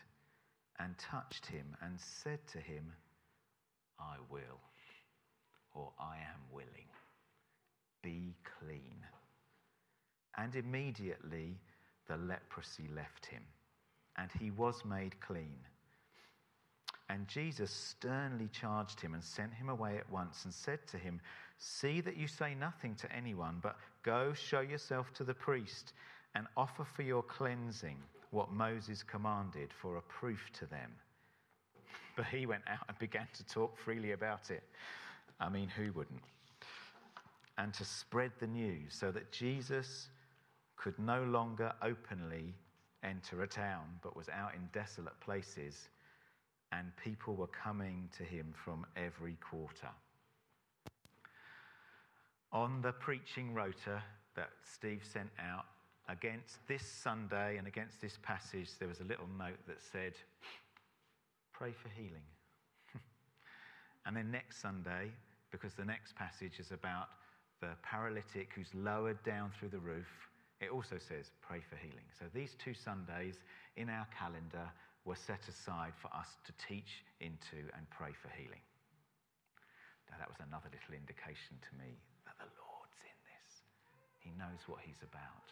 and 0.79 0.97
touched 0.97 1.45
him 1.47 1.75
and 1.81 1.99
said 1.99 2.39
to 2.53 2.59
him, 2.59 2.93
I 3.99 4.15
will, 4.29 4.59
or 5.73 5.91
I 5.99 6.17
am 6.17 6.41
willing. 6.51 6.89
Be 8.01 8.35
clean. 8.59 9.05
And 10.37 10.55
immediately 10.55 11.59
the 12.07 12.17
leprosy 12.17 12.89
left 12.93 13.25
him, 13.25 13.43
and 14.17 14.29
he 14.39 14.51
was 14.51 14.83
made 14.85 15.19
clean. 15.21 15.59
And 17.09 17.27
Jesus 17.27 17.69
sternly 17.71 18.49
charged 18.51 18.99
him 18.99 19.13
and 19.13 19.23
sent 19.23 19.53
him 19.53 19.69
away 19.69 19.97
at 19.97 20.11
once 20.11 20.45
and 20.45 20.53
said 20.53 20.85
to 20.87 20.97
him, 20.97 21.21
See 21.59 22.01
that 22.01 22.17
you 22.17 22.27
say 22.27 22.55
nothing 22.55 22.95
to 22.95 23.11
anyone, 23.11 23.59
but 23.61 23.77
go 24.01 24.33
show 24.33 24.61
yourself 24.61 25.13
to 25.13 25.23
the 25.23 25.33
priest 25.33 25.93
and 26.35 26.47
offer 26.57 26.83
for 26.83 27.03
your 27.03 27.23
cleansing 27.23 27.97
what 28.31 28.51
Moses 28.51 29.03
commanded 29.03 29.71
for 29.71 29.97
a 29.97 30.01
proof 30.01 30.49
to 30.53 30.65
them. 30.65 30.91
But 32.15 32.25
he 32.25 32.45
went 32.45 32.63
out 32.67 32.85
and 32.87 32.97
began 32.99 33.27
to 33.33 33.45
talk 33.45 33.77
freely 33.77 34.11
about 34.11 34.51
it. 34.51 34.63
I 35.39 35.49
mean, 35.49 35.67
who 35.67 35.91
wouldn't? 35.93 36.23
And 37.57 37.73
to 37.75 37.85
spread 37.85 38.31
the 38.39 38.47
news 38.47 38.93
so 38.93 39.11
that 39.11 39.31
Jesus 39.31 40.09
could 40.75 40.97
no 40.99 41.23
longer 41.23 41.73
openly 41.81 42.53
enter 43.03 43.43
a 43.43 43.47
town, 43.47 43.85
but 44.01 44.15
was 44.15 44.29
out 44.29 44.53
in 44.55 44.61
desolate 44.73 45.19
places 45.19 45.89
and 46.71 46.91
people 47.03 47.35
were 47.35 47.47
coming 47.47 48.09
to 48.17 48.23
him 48.23 48.53
from 48.53 48.85
every 48.97 49.37
quarter. 49.41 49.89
On 52.51 52.81
the 52.81 52.91
preaching 52.91 53.53
rota 53.53 54.01
that 54.35 54.49
Steve 54.63 55.03
sent 55.03 55.29
out 55.39 55.65
against 56.09 56.65
this 56.67 56.85
Sunday 56.85 57.57
and 57.57 57.67
against 57.67 58.01
this 58.01 58.17
passage, 58.21 58.69
there 58.79 58.87
was 58.87 58.99
a 58.99 59.03
little 59.03 59.27
note 59.37 59.59
that 59.67 59.81
said, 59.81 60.13
Pray 61.53 61.71
for 61.71 61.89
healing. 61.89 62.27
and 64.05 64.17
then 64.17 64.31
next 64.31 64.61
Sunday, 64.61 65.11
because 65.51 65.73
the 65.73 65.85
next 65.85 66.15
passage 66.15 66.59
is 66.59 66.71
about 66.71 67.07
the 67.61 67.69
paralytic 67.83 68.49
who's 68.55 68.73
lowered 68.73 69.21
down 69.23 69.51
through 69.57 69.69
the 69.69 69.79
roof, 69.79 70.09
it 70.59 70.69
also 70.73 70.97
says, 70.97 71.31
Pray 71.41 71.61
for 71.69 71.77
healing. 71.77 72.09
So 72.19 72.25
these 72.33 72.57
two 72.57 72.73
Sundays 72.73 73.35
in 73.77 73.89
our 73.89 74.07
calendar 74.17 74.67
were 75.05 75.15
set 75.15 75.45
aside 75.47 75.93
for 76.01 76.07
us 76.15 76.27
to 76.47 76.51
teach 76.67 77.03
into 77.19 77.69
and 77.77 77.83
pray 77.91 78.11
for 78.15 78.29
healing. 78.33 78.63
Now, 80.09 80.17
that 80.19 80.29
was 80.29 80.39
another 80.39 80.71
little 80.71 80.95
indication 80.95 81.59
to 81.59 81.71
me 81.75 81.99
that 82.25 82.37
the 82.39 82.49
Lord's 82.63 82.99
in 83.03 83.19
this. 83.27 83.51
He 84.19 84.31
knows 84.39 84.63
what 84.67 84.79
He's 84.81 85.03
about, 85.03 85.47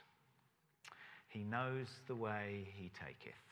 He 1.28 1.44
knows 1.44 1.92
the 2.08 2.16
way 2.16 2.68
He 2.74 2.92
taketh. 2.96 3.51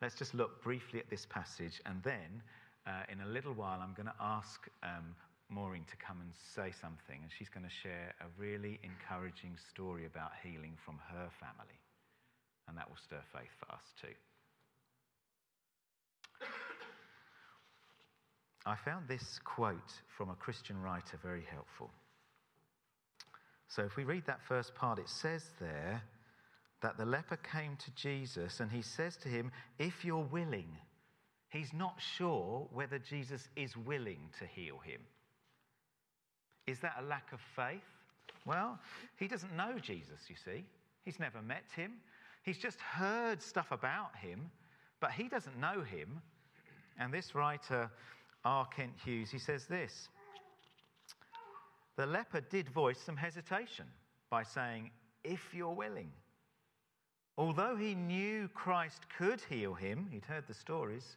Let's 0.00 0.14
just 0.14 0.34
look 0.34 0.62
briefly 0.62 1.00
at 1.00 1.10
this 1.10 1.26
passage, 1.26 1.80
and 1.86 2.02
then 2.02 2.42
uh, 2.86 3.02
in 3.10 3.20
a 3.20 3.26
little 3.26 3.52
while, 3.52 3.80
I'm 3.80 3.94
going 3.94 4.06
to 4.06 4.20
ask 4.20 4.68
um, 4.82 5.14
Maureen 5.48 5.84
to 5.90 5.96
come 5.96 6.20
and 6.20 6.30
say 6.32 6.72
something, 6.80 7.18
and 7.22 7.30
she's 7.36 7.48
going 7.48 7.64
to 7.64 7.74
share 7.82 8.14
a 8.20 8.26
really 8.40 8.78
encouraging 8.82 9.56
story 9.70 10.06
about 10.06 10.30
healing 10.42 10.74
from 10.84 10.98
her 11.10 11.28
family 11.40 11.78
and 12.68 12.76
that 12.76 12.88
will 12.88 12.96
stir 12.96 13.20
faith 13.32 13.50
for 13.58 13.72
us 13.72 13.82
too. 14.00 14.14
I 18.66 18.76
found 18.76 19.08
this 19.08 19.40
quote 19.44 19.92
from 20.08 20.28
a 20.28 20.34
Christian 20.34 20.80
writer 20.80 21.18
very 21.22 21.46
helpful. 21.50 21.90
So, 23.68 23.82
if 23.82 23.96
we 23.96 24.04
read 24.04 24.24
that 24.26 24.42
first 24.42 24.74
part, 24.74 24.98
it 24.98 25.08
says 25.08 25.44
there 25.58 26.02
that 26.80 26.96
the 26.96 27.04
leper 27.04 27.36
came 27.36 27.76
to 27.76 27.90
Jesus 27.92 28.60
and 28.60 28.70
he 28.70 28.82
says 28.82 29.16
to 29.18 29.28
him, 29.28 29.50
If 29.78 30.04
you're 30.04 30.18
willing, 30.24 30.76
he's 31.50 31.72
not 31.72 32.00
sure 32.00 32.68
whether 32.72 32.98
Jesus 32.98 33.48
is 33.56 33.76
willing 33.76 34.20
to 34.38 34.46
heal 34.46 34.78
him. 34.78 35.00
Is 36.66 36.78
that 36.80 36.96
a 37.00 37.04
lack 37.04 37.32
of 37.32 37.40
faith? 37.56 37.82
Well, 38.46 38.78
he 39.16 39.26
doesn't 39.26 39.56
know 39.56 39.78
Jesus, 39.80 40.20
you 40.28 40.36
see. 40.36 40.64
He's 41.04 41.18
never 41.18 41.42
met 41.42 41.64
him. 41.74 41.94
He's 42.42 42.58
just 42.58 42.80
heard 42.80 43.42
stuff 43.42 43.72
about 43.72 44.16
him, 44.16 44.50
but 45.00 45.10
he 45.10 45.28
doesn't 45.28 45.58
know 45.58 45.82
him. 45.82 46.20
And 46.98 47.12
this 47.12 47.34
writer, 47.34 47.90
R. 48.44 48.66
Kent 48.66 48.92
Hughes, 49.04 49.30
he 49.30 49.38
says 49.38 49.66
this 49.66 50.08
The 51.96 52.06
leper 52.06 52.40
did 52.40 52.68
voice 52.68 53.00
some 53.00 53.16
hesitation 53.16 53.86
by 54.30 54.42
saying, 54.44 54.90
If 55.24 55.52
you're 55.52 55.74
willing. 55.74 56.12
Although 57.38 57.76
he 57.76 57.94
knew 57.94 58.48
Christ 58.48 59.02
could 59.16 59.40
heal 59.48 59.72
him, 59.72 60.08
he'd 60.10 60.24
heard 60.24 60.48
the 60.48 60.54
stories, 60.54 61.16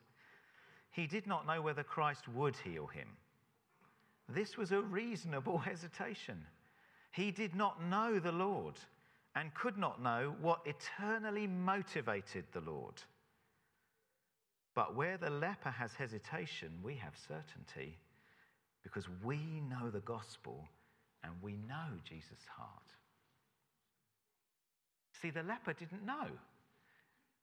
he 0.91 1.07
did 1.07 1.25
not 1.25 1.47
know 1.47 1.63
whether 1.63 1.81
Christ 1.81 2.29
would 2.29 2.55
heal 2.57 2.85
him. 2.85 3.07
This 4.29 4.55
was 4.55 4.71
a 4.71 4.81
reasonable 4.81 5.57
hesitation. 5.71 6.45
He 7.11 7.31
did 7.31 7.55
not 7.55 7.83
know 7.83 8.19
the 8.19 8.31
Lord 8.31 8.75
and 9.35 9.53
could 9.55 9.79
not 9.79 10.03
know 10.03 10.35
what 10.39 10.61
eternally 10.65 11.47
motivated 11.47 12.45
the 12.51 12.61
Lord. 12.61 13.01
But 14.75 14.95
where 14.95 15.17
the 15.17 15.31
leper 15.31 15.71
has 15.71 15.93
hesitation, 15.95 16.69
we 16.83 16.95
have 16.95 17.13
certainty 17.27 17.97
because 18.83 19.07
we 19.23 19.61
know 19.69 19.89
the 19.89 20.01
gospel 20.01 20.69
and 21.23 21.33
we 21.41 21.53
know 21.67 21.97
Jesus' 22.03 22.45
heart. 22.55 22.91
See, 25.21 25.29
the 25.29 25.43
leper 25.43 25.73
didn't 25.73 26.05
know. 26.05 26.27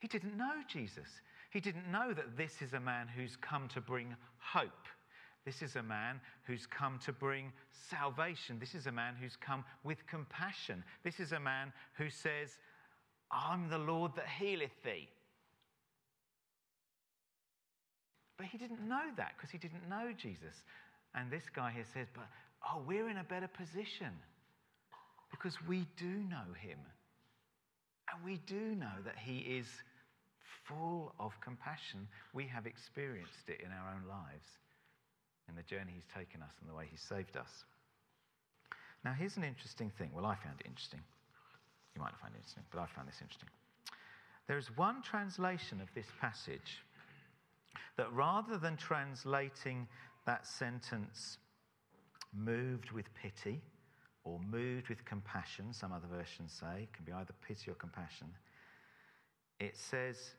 He 0.00 0.08
didn't 0.08 0.37
know 0.37 0.54
Jesus. 0.68 1.08
He 1.50 1.61
didn't 1.61 1.90
know 1.90 2.12
that 2.12 2.37
this 2.37 2.61
is 2.62 2.73
a 2.73 2.80
man 2.80 3.08
who's 3.08 3.37
come 3.37 3.68
to 3.68 3.80
bring 3.80 4.14
hope 4.38 4.88
this 5.49 5.62
is 5.62 5.76
a 5.76 5.82
man 5.82 6.20
who's 6.44 6.66
come 6.66 6.99
to 7.06 7.11
bring 7.11 7.54
salvation. 7.88 8.58
This 8.58 8.75
is 8.75 8.87
a 8.87 8.92
man 8.92 9.14
who's 9.18 9.35
come 9.35 9.64
with 9.82 10.06
compassion. 10.06 10.85
This 11.04 11.20
is 11.20 11.32
a 11.32 11.40
man 11.40 11.73
who 11.94 12.11
says, 12.11 12.58
I'm 13.32 13.70
the 13.70 13.78
Lord 13.78 14.12
that 14.16 14.28
healeth 14.28 14.82
thee. 14.85 15.08
But 18.37 18.49
he 18.49 18.58
didn't 18.58 18.87
know 18.87 19.04
that 19.16 19.32
because 19.38 19.50
he 19.50 19.56
didn't 19.56 19.88
know 19.88 20.12
Jesus. 20.14 20.54
And 21.14 21.30
this 21.30 21.44
guy 21.49 21.73
here 21.75 21.87
says, 21.94 22.08
But 22.12 22.28
oh, 22.68 22.82
we're 22.87 23.08
in 23.08 23.16
a 23.16 23.25
better 23.25 23.49
position 23.49 24.12
because 25.30 25.56
we 25.66 25.87
do 25.97 26.08
know 26.28 26.52
him. 26.61 26.78
And 28.12 28.25
we 28.25 28.38
do 28.47 28.75
know 28.75 28.97
that 29.05 29.17
He 29.19 29.38
is 29.38 29.67
full 30.65 31.15
of 31.19 31.38
compassion. 31.41 32.09
We 32.33 32.47
have 32.47 32.67
experienced 32.67 33.49
it 33.49 33.61
in 33.65 33.71
our 33.71 33.95
own 33.95 34.09
lives, 34.09 34.49
in 35.49 35.55
the 35.55 35.62
journey 35.62 35.93
He's 35.95 36.09
taken 36.15 36.43
us 36.43 36.53
and 36.61 36.69
the 36.69 36.75
way 36.75 36.87
He's 36.91 37.03
saved 37.03 37.37
us. 37.37 37.65
Now, 39.05 39.12
here's 39.12 39.37
an 39.37 39.45
interesting 39.45 39.91
thing. 39.99 40.11
Well, 40.15 40.27
I 40.27 40.35
found 40.35 40.61
it 40.61 40.67
interesting. 40.67 41.00
You 41.95 42.03
might 42.03 42.12
not 42.12 42.21
find 42.21 42.35
it 42.35 42.38
interesting, 42.38 42.65
but 42.71 42.81
I 42.81 42.87
found 42.87 43.09
this 43.09 43.21
interesting. 43.21 43.49
There 44.47 44.59
is 44.59 44.77
one 44.77 45.03
translation 45.03 45.81
of 45.81 45.88
this 45.95 46.07
passage 46.21 46.83
that 47.97 48.12
rather 48.12 48.59
than 48.59 48.77
translating 48.77 49.87
that 50.27 50.47
sentence, 50.47 51.38
moved 52.35 52.91
with 52.91 53.07
pity 53.15 53.61
or 54.25 54.41
moved 54.51 54.89
with 54.89 55.05
compassion, 55.05 55.73
some 55.73 55.93
other 55.93 56.07
versions 56.07 56.53
say, 56.53 56.83
it 56.83 56.93
can 56.93 57.05
be 57.05 57.13
either 57.13 57.33
pity 57.47 57.71
or 57.71 57.75
compassion, 57.75 58.29
it 59.61 59.77
says, 59.77 60.35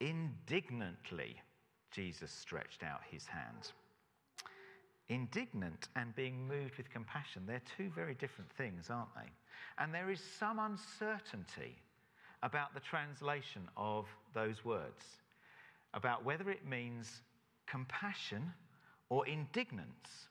indignantly, 0.00 1.36
Jesus 1.90 2.30
stretched 2.30 2.82
out 2.82 3.00
his 3.10 3.26
hand. 3.26 3.72
Indignant 5.08 5.88
and 5.96 6.14
being 6.14 6.46
moved 6.46 6.76
with 6.76 6.90
compassion, 6.90 7.42
they're 7.46 7.62
two 7.76 7.90
very 7.94 8.14
different 8.14 8.50
things, 8.52 8.90
aren't 8.90 9.12
they? 9.16 9.28
And 9.78 9.92
there 9.92 10.10
is 10.10 10.20
some 10.38 10.58
uncertainty 10.58 11.76
about 12.42 12.74
the 12.74 12.80
translation 12.80 13.62
of 13.76 14.06
those 14.34 14.64
words, 14.64 15.04
about 15.94 16.24
whether 16.24 16.48
it 16.50 16.66
means 16.66 17.22
compassion 17.66 18.52
or 19.08 19.26
indignance. 19.26 20.28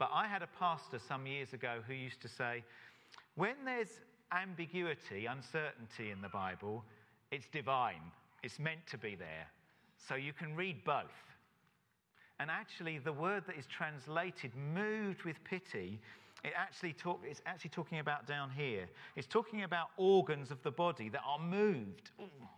But 0.00 0.10
I 0.14 0.26
had 0.26 0.42
a 0.42 0.48
pastor 0.58 0.98
some 0.98 1.26
years 1.26 1.52
ago 1.52 1.80
who 1.86 1.92
used 1.92 2.22
to 2.22 2.28
say, 2.28 2.64
when 3.34 3.54
there's 3.66 4.00
ambiguity, 4.32 5.26
uncertainty 5.26 6.10
in 6.10 6.22
the 6.22 6.28
Bible, 6.30 6.82
it's 7.30 7.46
divine. 7.52 8.00
It's 8.42 8.58
meant 8.58 8.86
to 8.88 8.96
be 8.96 9.14
there. 9.14 9.46
So 10.08 10.14
you 10.14 10.32
can 10.32 10.56
read 10.56 10.82
both. 10.84 11.04
And 12.38 12.50
actually, 12.50 12.96
the 12.96 13.12
word 13.12 13.44
that 13.46 13.58
is 13.58 13.66
translated, 13.66 14.52
moved 14.74 15.24
with 15.24 15.36
pity, 15.44 16.00
it 16.42 16.54
actually 16.56 16.94
talk, 16.94 17.20
it's 17.22 17.42
actually 17.44 17.68
talking 17.68 17.98
about 17.98 18.26
down 18.26 18.48
here. 18.48 18.88
It's 19.16 19.26
talking 19.26 19.64
about 19.64 19.88
organs 19.98 20.50
of 20.50 20.62
the 20.62 20.70
body 20.70 21.10
that 21.10 21.20
are 21.28 21.38
moved. 21.38 22.10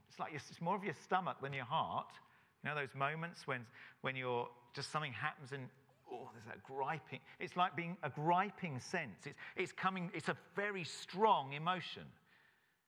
It's 0.08 0.20
like 0.20 0.32
it's 0.32 0.60
more 0.60 0.76
of 0.76 0.84
your 0.84 0.94
stomach 0.94 1.38
than 1.42 1.52
your 1.52 1.64
heart. 1.64 2.06
You 2.62 2.70
know 2.70 2.76
those 2.76 2.94
moments 2.94 3.48
when, 3.48 3.66
when 4.02 4.14
you're 4.14 4.48
just 4.74 4.92
something 4.92 5.12
happens 5.12 5.50
and 5.50 5.68
oh, 6.22 6.28
there's 6.32 6.44
that 6.46 6.62
griping. 6.62 7.20
It's 7.40 7.56
like 7.56 7.74
being 7.76 7.96
a 8.02 8.10
griping 8.10 8.78
sense. 8.80 9.26
It's, 9.26 9.38
it's 9.56 9.72
coming, 9.72 10.10
it's 10.14 10.28
a 10.28 10.36
very 10.54 10.84
strong 10.84 11.52
emotion. 11.52 12.04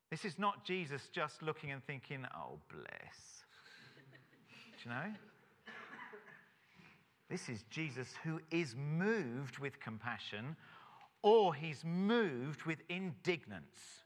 This 0.09 0.23
is 0.25 0.39
not 0.39 0.63
Jesus 0.63 1.09
just 1.11 1.41
looking 1.41 1.71
and 1.71 1.83
thinking, 1.85 2.25
oh, 2.35 2.59
bless. 2.71 3.43
Do 4.83 4.89
you 4.89 4.95
know? 4.95 5.13
This 7.29 7.49
is 7.49 7.63
Jesus 7.69 8.09
who 8.23 8.39
is 8.51 8.75
moved 8.75 9.57
with 9.57 9.79
compassion 9.79 10.55
or 11.23 11.55
he's 11.55 11.83
moved 11.83 12.63
with 12.63 12.77
indignance. 12.87 14.03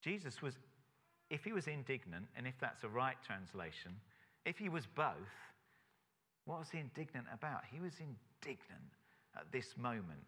Jesus 0.00 0.40
was, 0.40 0.54
if 1.28 1.44
he 1.44 1.52
was 1.52 1.66
indignant, 1.66 2.26
and 2.34 2.46
if 2.46 2.54
that's 2.58 2.82
a 2.82 2.88
right 2.88 3.16
translation, 3.26 3.92
if 4.46 4.56
he 4.56 4.70
was 4.70 4.86
both, 4.86 5.12
what 6.46 6.60
was 6.60 6.70
he 6.70 6.78
indignant 6.78 7.26
about? 7.32 7.62
He 7.70 7.80
was 7.80 7.92
indignant 8.00 8.94
at 9.36 9.50
this 9.52 9.76
moment 9.76 10.24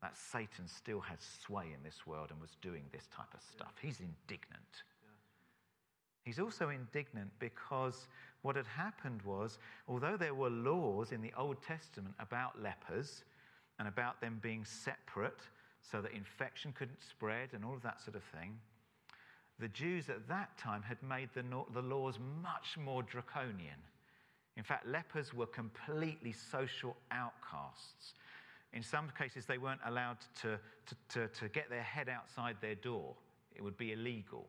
that 0.00 0.16
Satan 0.16 0.66
still 0.66 1.00
had 1.00 1.18
sway 1.20 1.66
in 1.76 1.82
this 1.82 2.06
world 2.06 2.30
and 2.30 2.40
was 2.40 2.56
doing 2.62 2.84
this 2.92 3.08
type 3.14 3.34
of 3.34 3.40
stuff. 3.52 3.72
He's 3.82 4.00
indignant. 4.00 4.84
He's 6.22 6.38
also 6.38 6.68
indignant 6.68 7.30
because 7.38 8.06
what 8.42 8.54
had 8.54 8.66
happened 8.66 9.22
was, 9.22 9.58
although 9.88 10.16
there 10.16 10.34
were 10.34 10.50
laws 10.50 11.10
in 11.10 11.20
the 11.20 11.32
Old 11.36 11.60
Testament 11.62 12.14
about 12.20 12.62
lepers 12.62 13.24
and 13.78 13.88
about 13.88 14.20
them 14.20 14.38
being 14.42 14.64
separate 14.64 15.40
so 15.80 16.00
that 16.00 16.12
infection 16.12 16.72
couldn't 16.72 17.02
spread 17.02 17.50
and 17.52 17.64
all 17.64 17.74
of 17.74 17.82
that 17.82 18.00
sort 18.00 18.16
of 18.16 18.22
thing, 18.24 18.58
the 19.58 19.68
Jews 19.68 20.08
at 20.08 20.28
that 20.28 20.56
time 20.56 20.82
had 20.82 21.02
made 21.02 21.30
the, 21.34 21.42
the 21.74 21.82
laws 21.82 22.18
much 22.42 22.76
more 22.78 23.02
draconian. 23.02 23.80
In 24.58 24.64
fact, 24.64 24.88
lepers 24.88 25.32
were 25.32 25.46
completely 25.46 26.32
social 26.32 26.96
outcasts. 27.12 28.14
In 28.72 28.82
some 28.82 29.08
cases, 29.16 29.46
they 29.46 29.56
weren't 29.56 29.80
allowed 29.86 30.18
to, 30.42 30.58
to, 30.86 30.94
to, 31.10 31.28
to 31.28 31.48
get 31.48 31.70
their 31.70 31.82
head 31.82 32.08
outside 32.08 32.56
their 32.60 32.74
door, 32.74 33.14
it 33.54 33.62
would 33.62 33.78
be 33.78 33.92
illegal. 33.92 34.46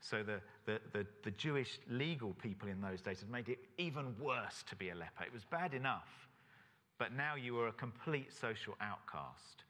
So 0.00 0.22
the, 0.22 0.40
the, 0.66 0.80
the, 0.92 1.06
the, 1.24 1.30
Jewish 1.32 1.78
legal 1.88 2.32
people 2.34 2.68
in 2.68 2.80
those 2.80 3.00
days 3.00 3.20
had 3.20 3.30
made 3.30 3.48
it 3.48 3.58
even 3.76 4.16
worse 4.20 4.64
to 4.68 4.76
be 4.76 4.90
a 4.90 4.94
leper. 4.94 5.24
It 5.24 5.32
was 5.32 5.44
bad 5.44 5.74
enough, 5.74 6.28
but 6.98 7.12
now 7.12 7.34
you 7.36 7.54
were 7.54 7.68
a 7.68 7.72
complete 7.72 8.32
social 8.32 8.74
outcast. 8.80 9.64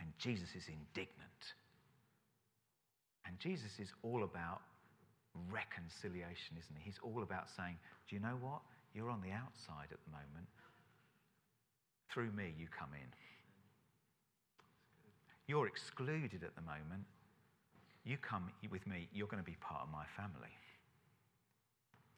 And 0.00 0.08
Jesus 0.18 0.50
is 0.50 0.68
indignant. 0.68 1.54
And 3.26 3.38
Jesus 3.38 3.78
is 3.78 3.92
all 4.02 4.22
about 4.24 4.62
reconciliation, 5.50 6.58
isn't 6.58 6.76
he? 6.78 6.82
He's 6.84 7.00
all 7.02 7.22
about 7.22 7.48
saying, 7.56 7.76
Do 8.08 8.16
you 8.16 8.22
know 8.22 8.36
what? 8.40 8.60
You're 8.94 9.10
on 9.10 9.20
the 9.20 9.32
outside 9.32 9.92
at 9.92 10.00
the 10.04 10.10
moment. 10.10 10.48
Through 12.10 12.32
me, 12.32 12.54
you 12.58 12.66
come 12.72 12.90
in. 12.94 13.10
You're 15.46 15.66
excluded 15.66 16.44
at 16.44 16.54
the 16.56 16.62
moment. 16.62 17.04
You 18.04 18.16
come 18.16 18.50
with 18.70 18.86
me, 18.86 19.08
you're 19.12 19.28
going 19.28 19.42
to 19.42 19.46
be 19.46 19.56
part 19.60 19.82
of 19.82 19.90
my 19.92 20.04
family. 20.16 20.52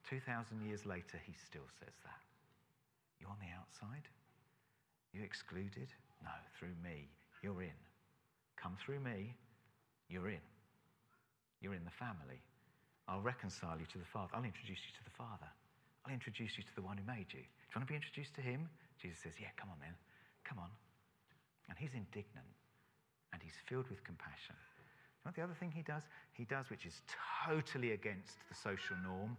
2,000 0.09 0.63
years 0.67 0.87
later, 0.87 1.19
he 1.27 1.35
still 1.47 1.67
says 1.79 1.95
that. 2.05 2.23
You're 3.21 3.31
on 3.31 3.39
the 3.39 3.53
outside? 3.55 4.07
You're 5.13 5.25
excluded? 5.25 5.91
No, 6.23 6.31
through 6.59 6.75
me, 6.83 7.09
you're 7.43 7.63
in. 7.63 7.79
Come 8.57 8.77
through 8.85 9.01
me, 9.01 9.35
you're 10.09 10.29
in. 10.29 10.43
You're 11.61 11.75
in 11.75 11.85
the 11.85 11.91
family. 11.91 12.43
I'll 13.11 13.21
reconcile 13.21 13.75
you 13.75 13.91
to 13.91 13.99
the 13.99 14.07
Father. 14.07 14.31
I'll 14.39 14.47
introduce 14.47 14.79
you 14.87 14.95
to 14.95 15.05
the 15.05 15.17
Father. 15.19 15.51
I'll 16.07 16.15
introduce 16.15 16.55
you 16.57 16.63
to 16.63 16.75
the 16.79 16.87
one 16.87 16.95
who 16.95 17.03
made 17.03 17.27
you. 17.35 17.43
Do 17.43 17.75
you 17.75 17.75
want 17.75 17.91
to 17.91 17.93
be 17.93 17.99
introduced 17.99 18.39
to 18.39 18.41
him? 18.41 18.71
Jesus 19.03 19.19
says, 19.19 19.35
Yeah, 19.43 19.51
come 19.59 19.69
on 19.69 19.83
then. 19.83 19.99
Come 20.47 20.63
on. 20.63 20.71
And 21.69 21.75
he's 21.75 21.93
indignant 21.93 22.47
and 23.35 23.43
he's 23.43 23.59
filled 23.67 23.91
with 23.91 24.03
compassion. 24.07 24.55
You 24.55 25.29
know 25.29 25.33
the 25.35 25.43
other 25.43 25.59
thing 25.59 25.75
he 25.75 25.83
does? 25.83 26.07
He 26.33 26.45
does, 26.45 26.71
which 26.71 26.87
is 26.87 27.03
totally 27.45 27.93
against 27.93 28.39
the 28.49 28.55
social 28.55 28.97
norm. 29.03 29.37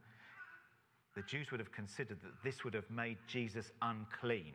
The 1.15 1.23
Jews 1.23 1.51
would 1.51 1.60
have 1.60 1.71
considered 1.71 2.19
that 2.21 2.43
this 2.43 2.63
would 2.63 2.73
have 2.73 2.89
made 2.89 3.17
Jesus 3.27 3.71
unclean. 3.81 4.53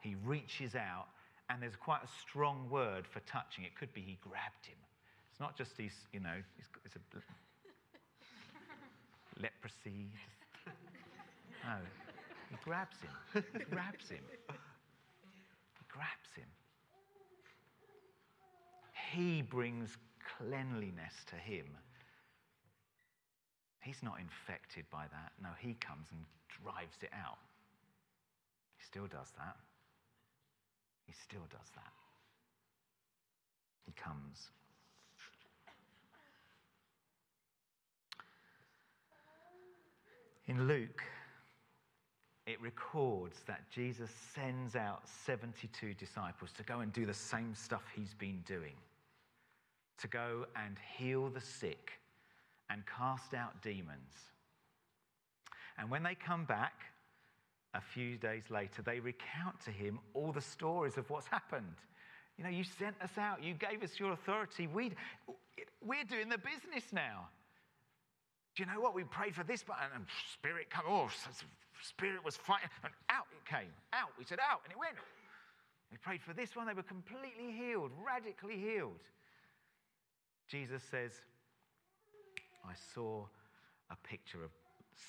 He 0.00 0.16
reaches 0.24 0.74
out, 0.74 1.06
and 1.48 1.62
there's 1.62 1.76
quite 1.76 2.02
a 2.02 2.08
strong 2.20 2.68
word 2.68 3.06
for 3.06 3.20
touching. 3.20 3.64
It 3.64 3.76
could 3.78 3.92
be 3.94 4.00
he 4.02 4.18
grabbed 4.20 4.66
him. 4.66 4.76
It's 5.30 5.40
not 5.40 5.56
just 5.56 5.72
he's, 5.78 5.94
you 6.12 6.20
know, 6.20 6.36
it's 6.84 6.96
a 6.96 7.00
leprosy. 9.40 10.10
No, 11.64 11.76
he 12.50 12.56
grabs 12.62 12.96
him. 13.00 13.42
He 13.58 13.64
grabs 13.64 14.08
him. 14.08 14.24
He 14.48 15.84
grabs 15.88 16.30
him. 16.36 16.48
He 19.12 19.42
brings 19.42 19.96
cleanliness 20.38 21.14
to 21.30 21.36
him. 21.36 21.66
He's 23.80 24.02
not 24.02 24.18
infected 24.18 24.84
by 24.90 25.04
that. 25.12 25.32
No, 25.42 25.50
he 25.58 25.74
comes 25.74 26.08
and 26.10 26.20
drives 26.62 26.96
it 27.02 27.10
out. 27.12 27.38
He 28.76 28.84
still 28.84 29.06
does 29.06 29.30
that. 29.38 29.56
He 31.06 31.12
still 31.12 31.46
does 31.50 31.70
that. 31.74 31.92
He 33.84 33.92
comes. 33.92 34.50
In 40.46 40.66
Luke, 40.68 41.02
it 42.46 42.60
records 42.60 43.38
that 43.46 43.70
Jesus 43.70 44.10
sends 44.34 44.76
out 44.76 45.02
72 45.24 45.94
disciples 45.94 46.52
to 46.52 46.62
go 46.62 46.80
and 46.80 46.92
do 46.92 47.06
the 47.06 47.14
same 47.14 47.54
stuff 47.54 47.82
he's 47.94 48.14
been 48.14 48.42
doing 48.46 48.74
to 49.98 50.08
go 50.08 50.44
and 50.56 50.76
heal 50.96 51.28
the 51.30 51.40
sick 51.40 51.92
and 52.68 52.82
cast 52.86 53.32
out 53.32 53.62
demons. 53.62 54.12
And 55.78 55.90
when 55.90 56.02
they 56.02 56.14
come 56.14 56.44
back, 56.44 56.82
a 57.74 57.80
few 57.80 58.16
days 58.16 58.44
later, 58.50 58.82
they 58.82 59.00
recount 59.00 59.60
to 59.64 59.70
him 59.70 59.98
all 60.14 60.30
the 60.30 60.40
stories 60.40 60.96
of 60.96 61.10
what's 61.10 61.26
happened. 61.26 61.74
You 62.38 62.44
know, 62.44 62.50
you 62.50 62.64
sent 62.64 62.94
us 63.02 63.16
out, 63.18 63.42
you 63.42 63.54
gave 63.54 63.82
us 63.82 63.98
your 63.98 64.12
authority. 64.12 64.66
we 64.66 64.92
we're 65.82 66.04
doing 66.04 66.28
the 66.28 66.38
business 66.38 66.92
now. 66.92 67.28
Do 68.56 68.62
you 68.62 68.66
know 68.72 68.80
what? 68.80 68.94
We 68.94 69.04
prayed 69.04 69.34
for 69.34 69.42
this, 69.42 69.64
but 69.66 69.76
and 69.94 70.04
spirit 70.32 70.70
come. 70.70 70.84
Oh, 70.88 71.10
spirit 71.82 72.24
was 72.24 72.36
fighting, 72.36 72.70
and 72.84 72.92
out 73.10 73.26
it 73.32 73.44
came. 73.48 73.72
Out. 73.92 74.10
We 74.18 74.24
said 74.24 74.38
out, 74.38 74.60
and 74.64 74.72
it 74.72 74.78
went. 74.78 74.94
We 75.90 75.98
prayed 75.98 76.22
for 76.22 76.32
this 76.32 76.54
one. 76.54 76.66
They 76.66 76.74
were 76.74 76.82
completely 76.82 77.52
healed, 77.52 77.90
radically 78.04 78.56
healed. 78.56 79.02
Jesus 80.48 80.82
says, 80.90 81.12
I 82.64 82.74
saw 82.94 83.26
a 83.90 83.96
picture 84.06 84.42
of 84.44 84.50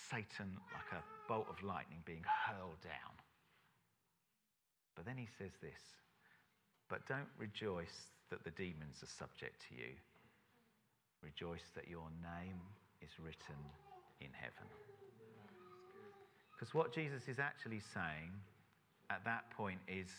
Satan 0.10 0.58
like 0.74 0.92
a 0.92 1.04
bolt 1.28 1.48
of 1.50 1.62
lightning 1.64 2.00
being 2.06 2.24
hurled 2.26 2.82
down. 2.82 3.14
But 4.96 5.06
then 5.06 5.18
he 5.18 5.28
says 5.38 5.52
this 5.62 5.82
But 6.90 7.06
don't 7.08 7.30
rejoice 7.38 8.10
that 8.30 8.44
the 8.44 8.52
demons 8.52 9.04
are 9.04 9.08
subject 9.08 9.62
to 9.70 9.76
you. 9.76 9.94
Rejoice 11.22 11.70
that 11.76 11.88
your 11.88 12.10
name 12.22 12.62
is 13.06 13.12
written 13.24 13.62
in 14.20 14.30
heaven. 14.34 14.68
Because 16.52 16.74
what 16.74 16.94
Jesus 16.94 17.28
is 17.28 17.38
actually 17.38 17.82
saying 17.94 18.32
at 19.10 19.24
that 19.26 19.50
point 19.52 19.80
is 19.88 20.10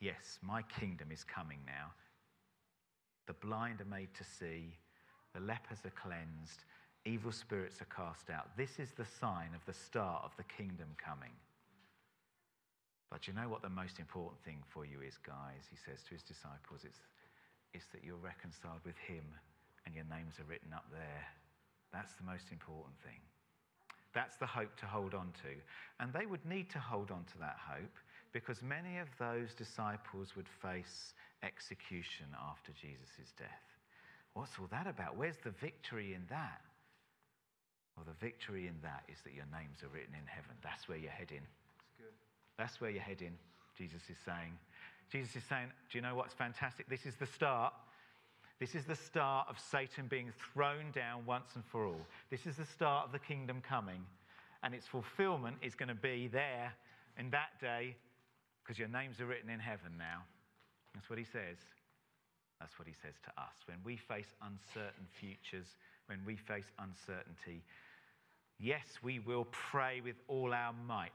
yes, 0.00 0.38
my 0.42 0.62
kingdom 0.62 1.08
is 1.10 1.24
coming 1.24 1.58
now. 1.66 1.90
The 3.26 3.32
blind 3.34 3.80
are 3.80 3.90
made 3.90 4.12
to 4.14 4.24
see, 4.24 4.76
the 5.34 5.40
lepers 5.40 5.80
are 5.84 5.96
cleansed, 5.96 6.64
evil 7.06 7.32
spirits 7.32 7.80
are 7.80 7.88
cast 7.88 8.30
out. 8.30 8.54
This 8.56 8.78
is 8.78 8.92
the 8.92 9.06
sign 9.06 9.50
of 9.54 9.64
the 9.66 9.72
start 9.72 10.22
of 10.24 10.36
the 10.36 10.44
kingdom 10.44 10.88
coming. 11.02 11.32
But 13.10 13.26
you 13.26 13.32
know 13.32 13.48
what 13.48 13.62
the 13.62 13.70
most 13.70 13.98
important 13.98 14.42
thing 14.44 14.58
for 14.68 14.84
you 14.84 15.00
is, 15.00 15.16
guys? 15.16 15.64
He 15.70 15.76
says 15.76 16.02
to 16.04 16.14
his 16.14 16.22
disciples, 16.22 16.84
it's, 16.84 17.00
it's 17.72 17.86
that 17.92 18.04
you're 18.04 18.20
reconciled 18.20 18.84
with 18.84 18.98
him 18.98 19.24
and 19.86 19.94
your 19.94 20.04
names 20.10 20.40
are 20.40 20.48
written 20.50 20.72
up 20.74 20.84
there. 20.90 21.24
That's 21.94 22.14
the 22.14 22.26
most 22.26 22.50
important 22.50 22.98
thing. 23.06 23.22
That's 24.14 24.36
the 24.36 24.46
hope 24.46 24.74
to 24.82 24.86
hold 24.86 25.14
on 25.14 25.30
to. 25.46 25.54
And 26.00 26.12
they 26.12 26.26
would 26.26 26.44
need 26.44 26.68
to 26.70 26.78
hold 26.78 27.10
on 27.10 27.24
to 27.32 27.38
that 27.38 27.56
hope 27.58 27.94
because 28.32 28.62
many 28.62 28.98
of 28.98 29.06
those 29.18 29.54
disciples 29.54 30.34
would 30.34 30.48
face 30.48 31.14
execution 31.42 32.26
after 32.50 32.72
Jesus' 32.74 33.30
death. 33.38 33.66
What's 34.34 34.58
all 34.58 34.66
that 34.72 34.88
about? 34.88 35.16
Where's 35.16 35.38
the 35.38 35.54
victory 35.62 36.14
in 36.14 36.22
that? 36.30 36.60
Well, 37.96 38.06
the 38.06 38.18
victory 38.18 38.66
in 38.66 38.74
that 38.82 39.04
is 39.08 39.18
that 39.22 39.34
your 39.34 39.46
names 39.54 39.82
are 39.84 39.88
written 39.94 40.14
in 40.14 40.26
heaven. 40.26 40.58
That's 40.62 40.88
where 40.88 40.98
you're 40.98 41.14
heading. 41.14 41.46
That's, 41.46 41.94
good. 41.98 42.14
That's 42.58 42.80
where 42.80 42.90
you're 42.90 43.06
heading, 43.06 43.38
Jesus 43.78 44.02
is 44.10 44.18
saying. 44.26 44.58
Jesus 45.10 45.36
is 45.36 45.44
saying, 45.48 45.70
Do 45.90 45.98
you 45.98 46.02
know 46.02 46.16
what's 46.16 46.34
fantastic? 46.34 46.88
This 46.88 47.06
is 47.06 47.14
the 47.14 47.26
start. 47.26 47.72
This 48.60 48.74
is 48.74 48.84
the 48.84 48.94
start 48.94 49.48
of 49.50 49.58
Satan 49.58 50.06
being 50.06 50.32
thrown 50.52 50.92
down 50.92 51.26
once 51.26 51.50
and 51.54 51.64
for 51.64 51.86
all. 51.86 52.06
This 52.30 52.46
is 52.46 52.56
the 52.56 52.64
start 52.64 53.06
of 53.06 53.12
the 53.12 53.18
kingdom 53.18 53.60
coming. 53.66 54.04
And 54.62 54.74
its 54.74 54.86
fulfillment 54.86 55.56
is 55.60 55.74
going 55.74 55.88
to 55.88 55.94
be 55.94 56.28
there 56.28 56.72
in 57.18 57.30
that 57.30 57.60
day 57.60 57.96
because 58.62 58.78
your 58.78 58.88
names 58.88 59.20
are 59.20 59.26
written 59.26 59.50
in 59.50 59.58
heaven 59.58 59.92
now. 59.98 60.22
That's 60.94 61.10
what 61.10 61.18
he 61.18 61.24
says. 61.24 61.58
That's 62.60 62.78
what 62.78 62.86
he 62.86 62.94
says 62.94 63.14
to 63.24 63.30
us. 63.30 63.54
When 63.66 63.78
we 63.84 63.96
face 63.96 64.32
uncertain 64.40 65.06
futures, 65.12 65.66
when 66.06 66.20
we 66.24 66.36
face 66.36 66.70
uncertainty, 66.78 67.62
yes, 68.60 68.86
we 69.02 69.18
will 69.18 69.46
pray 69.50 70.00
with 70.00 70.16
all 70.28 70.54
our 70.54 70.72
might. 70.86 71.10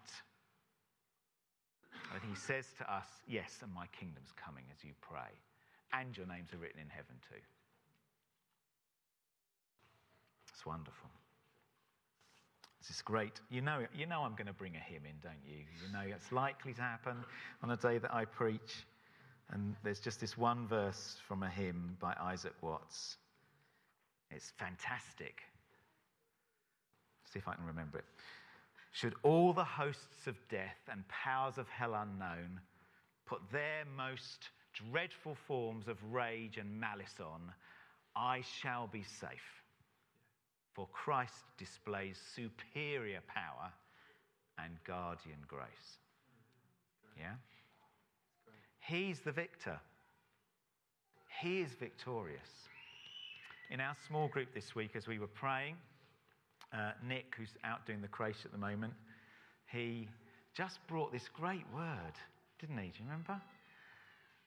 But 2.14 2.22
he 2.28 2.36
says 2.36 2.66
to 2.80 2.94
us, 2.94 3.08
Yes, 3.28 3.60
and 3.64 3.74
my 3.74 3.88
kingdom's 3.98 4.34
coming 4.36 4.66
as 4.76 4.84
you 4.84 4.92
pray 5.02 5.40
and 5.94 6.16
your 6.16 6.28
names 6.28 6.54
are 6.54 6.58
written 6.58 6.80
in 6.80 6.90
heaven 6.90 7.16
too. 7.30 7.42
It's 10.54 10.66
wonderful. 10.66 11.10
This 12.82 12.98
is 12.98 13.02
great. 13.02 13.40
You 13.50 13.62
know, 13.62 13.86
you 13.94 14.06
know 14.06 14.22
I'm 14.22 14.34
going 14.34 14.48
to 14.48 14.54
bring 14.54 14.76
a 14.76 14.80
hymn 14.80 15.04
in, 15.06 15.16
don't 15.22 15.44
you? 15.46 15.58
You 15.58 15.94
know 15.94 16.14
it's 16.16 16.32
likely 16.32 16.74
to 16.74 16.82
happen 16.82 17.18
on 17.62 17.72
a 17.72 17.78
day 17.78 17.98
that 17.98 18.14
I 18.14 18.26
preach. 18.26 18.86
And 19.52 19.76
there's 19.84 20.00
just 20.00 20.20
this 20.20 20.38
one 20.38 20.68
verse 20.68 21.18
from 21.28 21.44
a 21.44 21.50
hymn 21.50 21.98
by 22.00 22.14
Isaac 22.20 22.54
Watts. 22.62 23.18
It's 24.32 24.52
fantastic. 24.58 25.42
See 27.32 27.40
if 27.40 27.48
I 27.48 27.56
can 27.56 27.66
remember 27.66 28.00
it. 28.00 28.06
Should 28.92 29.16
all 29.24 29.54
the 29.54 29.64
hosts 29.64 30.28
of 30.28 30.36
death 30.50 30.78
and 30.92 31.08
powers 31.08 31.58
of 31.58 31.68
hell 31.70 31.94
unknown 31.94 32.60
put 33.26 33.40
their 33.52 33.84
most 33.96 34.50
dreadful 34.74 35.36
forms 35.48 35.88
of 35.88 35.98
rage 36.12 36.58
and 36.58 36.80
malice 36.80 37.16
on, 37.20 37.54
I 38.16 38.42
shall 38.62 38.88
be 38.88 39.04
safe. 39.04 39.64
For 40.74 40.88
Christ 40.94 41.44
displays 41.58 42.18
superior 42.36 43.22
power 43.28 43.72
and 44.64 44.74
guardian 44.86 45.40
grace. 45.48 46.00
Yeah? 47.18 47.34
He's 48.80 49.20
the 49.20 49.32
victor. 49.32 49.80
He 51.42 51.62
is 51.62 51.72
victorious. 51.80 52.50
In 53.72 53.80
our 53.80 53.96
small 54.08 54.28
group 54.28 54.54
this 54.54 54.76
week, 54.76 54.96
as 54.96 55.08
we 55.08 55.20
were 55.20 55.28
praying, 55.28 55.76
uh, 56.74 56.92
Nick, 57.08 57.34
who's 57.38 57.54
out 57.64 57.86
doing 57.86 58.02
the 58.02 58.08
creche 58.08 58.46
at 58.46 58.52
the 58.52 58.58
moment, 58.58 58.94
he 59.68 60.08
just 60.56 60.80
brought 60.88 61.12
this 61.12 61.30
great 61.34 61.66
word, 61.74 62.14
didn't 62.60 62.78
he? 62.78 62.90
Do 62.90 63.00
you 63.00 63.06
remember? 63.06 63.40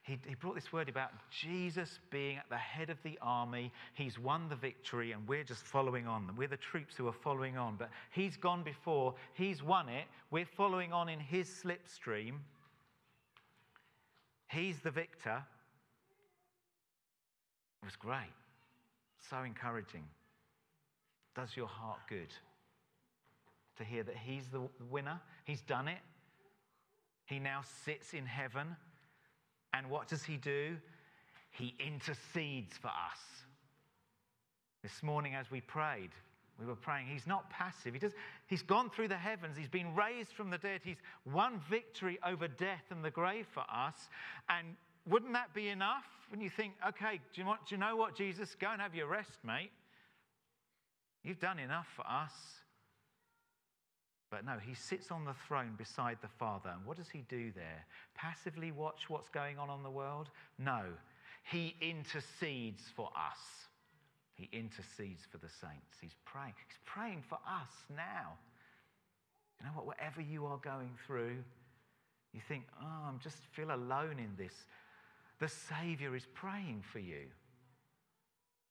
He, 0.03 0.19
he 0.27 0.35
brought 0.35 0.57
this 0.57 0.73
word 0.73 0.89
about 0.89 1.11
Jesus 1.31 2.01
being 2.11 2.37
at 2.37 2.49
the 2.51 2.57
head 2.57 2.91
of 2.91 3.01
the 3.05 3.17
army. 3.23 3.71
He's 3.95 4.19
won 4.19 4.49
the 4.49 4.57
victory, 4.57 5.13
and 5.13 5.27
we're 5.29 5.45
just 5.45 5.65
following 5.65 6.09
on. 6.09 6.29
We're 6.37 6.49
the 6.49 6.57
troops 6.57 6.97
who 6.97 7.07
are 7.07 7.13
following 7.13 7.57
on. 7.57 7.77
But 7.77 7.91
he's 8.11 8.37
gone 8.37 8.65
before, 8.65 9.15
he's 9.35 9.63
won 9.63 9.89
it. 9.89 10.07
We're 10.33 10.47
following 10.47 10.93
on 10.93 11.09
in 11.09 11.21
his 11.21 11.49
slipstream. 11.49 12.39
He's 14.49 14.81
the 14.81 14.91
victor. 14.91 15.45
It 17.83 17.87
was 17.87 17.97
great. 17.97 18.35
So 19.31 19.39
encouraging. 19.45 20.05
Does 21.37 21.57
your 21.57 21.69
heart 21.69 22.01
good 22.09 22.35
to 23.79 23.85
hear 23.85 24.03
that 24.03 24.17
he's 24.17 24.49
the 24.49 24.63
winner? 24.91 25.21
He's 25.45 25.63
done 25.63 25.87
it. 25.87 26.01
He 27.25 27.39
now 27.39 27.63
sits 27.85 28.15
in 28.15 28.27
heaven 28.27 28.77
and 29.73 29.89
what 29.89 30.09
does 30.09 30.23
he 30.23 30.37
do? 30.37 30.77
He 31.51 31.75
intercedes 31.79 32.77
for 32.77 32.89
us. 32.89 33.21
This 34.83 35.03
morning, 35.03 35.35
as 35.35 35.51
we 35.51 35.61
prayed, 35.61 36.11
we 36.59 36.67
were 36.67 36.77
praying, 36.77 37.07
he's 37.07 37.27
not 37.27 37.49
passive. 37.51 37.93
He 37.93 37.99
does, 37.99 38.13
he's 38.47 38.63
gone 38.63 38.91
through 38.91 39.09
the 39.09 39.17
heavens. 39.17 39.57
He's 39.57 39.69
been 39.69 39.95
raised 39.95 40.33
from 40.33 40.51
the 40.51 40.59
dead. 40.59 40.81
He's 40.85 41.01
won 41.25 41.61
victory 41.71 42.19
over 42.27 42.49
death 42.49 42.85
and 42.91 43.05
the 43.05 43.11
grave 43.11 43.47
for 43.53 43.65
us. 43.73 44.09
And 44.49 44.77
wouldn't 45.09 45.33
that 45.33 45.53
be 45.55 45.69
enough 45.69 46.05
when 46.31 46.41
you 46.41 46.51
think, 46.51 46.75
okay, 46.89 47.21
do 47.35 47.41
you, 47.41 47.47
want, 47.47 47.67
do 47.67 47.75
you 47.75 47.81
know 47.81 47.97
what, 47.97 48.15
Jesus? 48.15 48.55
Go 48.55 48.69
and 48.71 48.81
have 48.81 48.95
your 48.95 49.07
rest, 49.07 49.39
mate. 49.45 49.71
You've 51.23 51.41
done 51.41 51.59
enough 51.59 51.87
for 51.95 52.07
us. 52.07 52.33
But 54.33 54.47
no, 54.47 54.55
he 54.59 54.73
sits 54.73 55.11
on 55.11 55.27
the 55.27 55.35
throne 55.47 55.75
beside 55.77 56.17
the 56.23 56.29
Father. 56.39 56.71
And 56.75 56.87
what 56.87 56.97
does 56.97 57.11
he 57.11 57.23
do 57.29 57.53
there? 57.55 57.85
Passively 58.15 58.73
watch 58.73 59.11
what's 59.11 59.29
going 59.29 59.59
on 59.59 59.69
in 59.69 59.83
the 59.83 59.91
world? 59.91 60.31
No, 60.59 60.85
he 61.45 61.77
intercedes 61.83 62.85
for 62.97 63.11
us. 63.15 63.69
He 64.35 64.49
intercedes 64.51 65.27
for 65.31 65.37
the 65.37 65.51
saints. 65.51 65.99
He's 66.01 66.17
praying. 66.25 66.55
He's 66.67 66.79
praying 66.87 67.23
for 67.29 67.35
us 67.47 67.69
now. 67.95 68.39
You 69.61 69.67
know 69.67 69.73
what? 69.75 69.87
Whatever 69.87 70.23
you 70.23 70.47
are 70.47 70.59
going 70.65 70.95
through, 71.07 71.37
you 72.33 72.41
think, 72.49 72.65
oh, 72.81 72.87
I 72.87 73.13
just 73.23 73.37
feel 73.53 73.71
alone 73.71 74.19
in 74.19 74.33
this. 74.39 74.55
The 75.41 75.49
Savior 75.49 76.17
is 76.17 76.27
praying 76.33 76.85
for 76.91 77.01
you, 77.01 77.27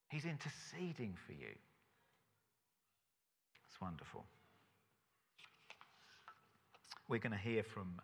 He's 0.09 0.25
interceding 0.25 1.15
for 1.27 1.33
you. 1.33 1.53
It's 3.69 3.79
wonderful. 3.79 4.25
We're 7.11 7.19
going 7.19 7.35
to 7.35 7.49
hear 7.51 7.61
from 7.61 7.99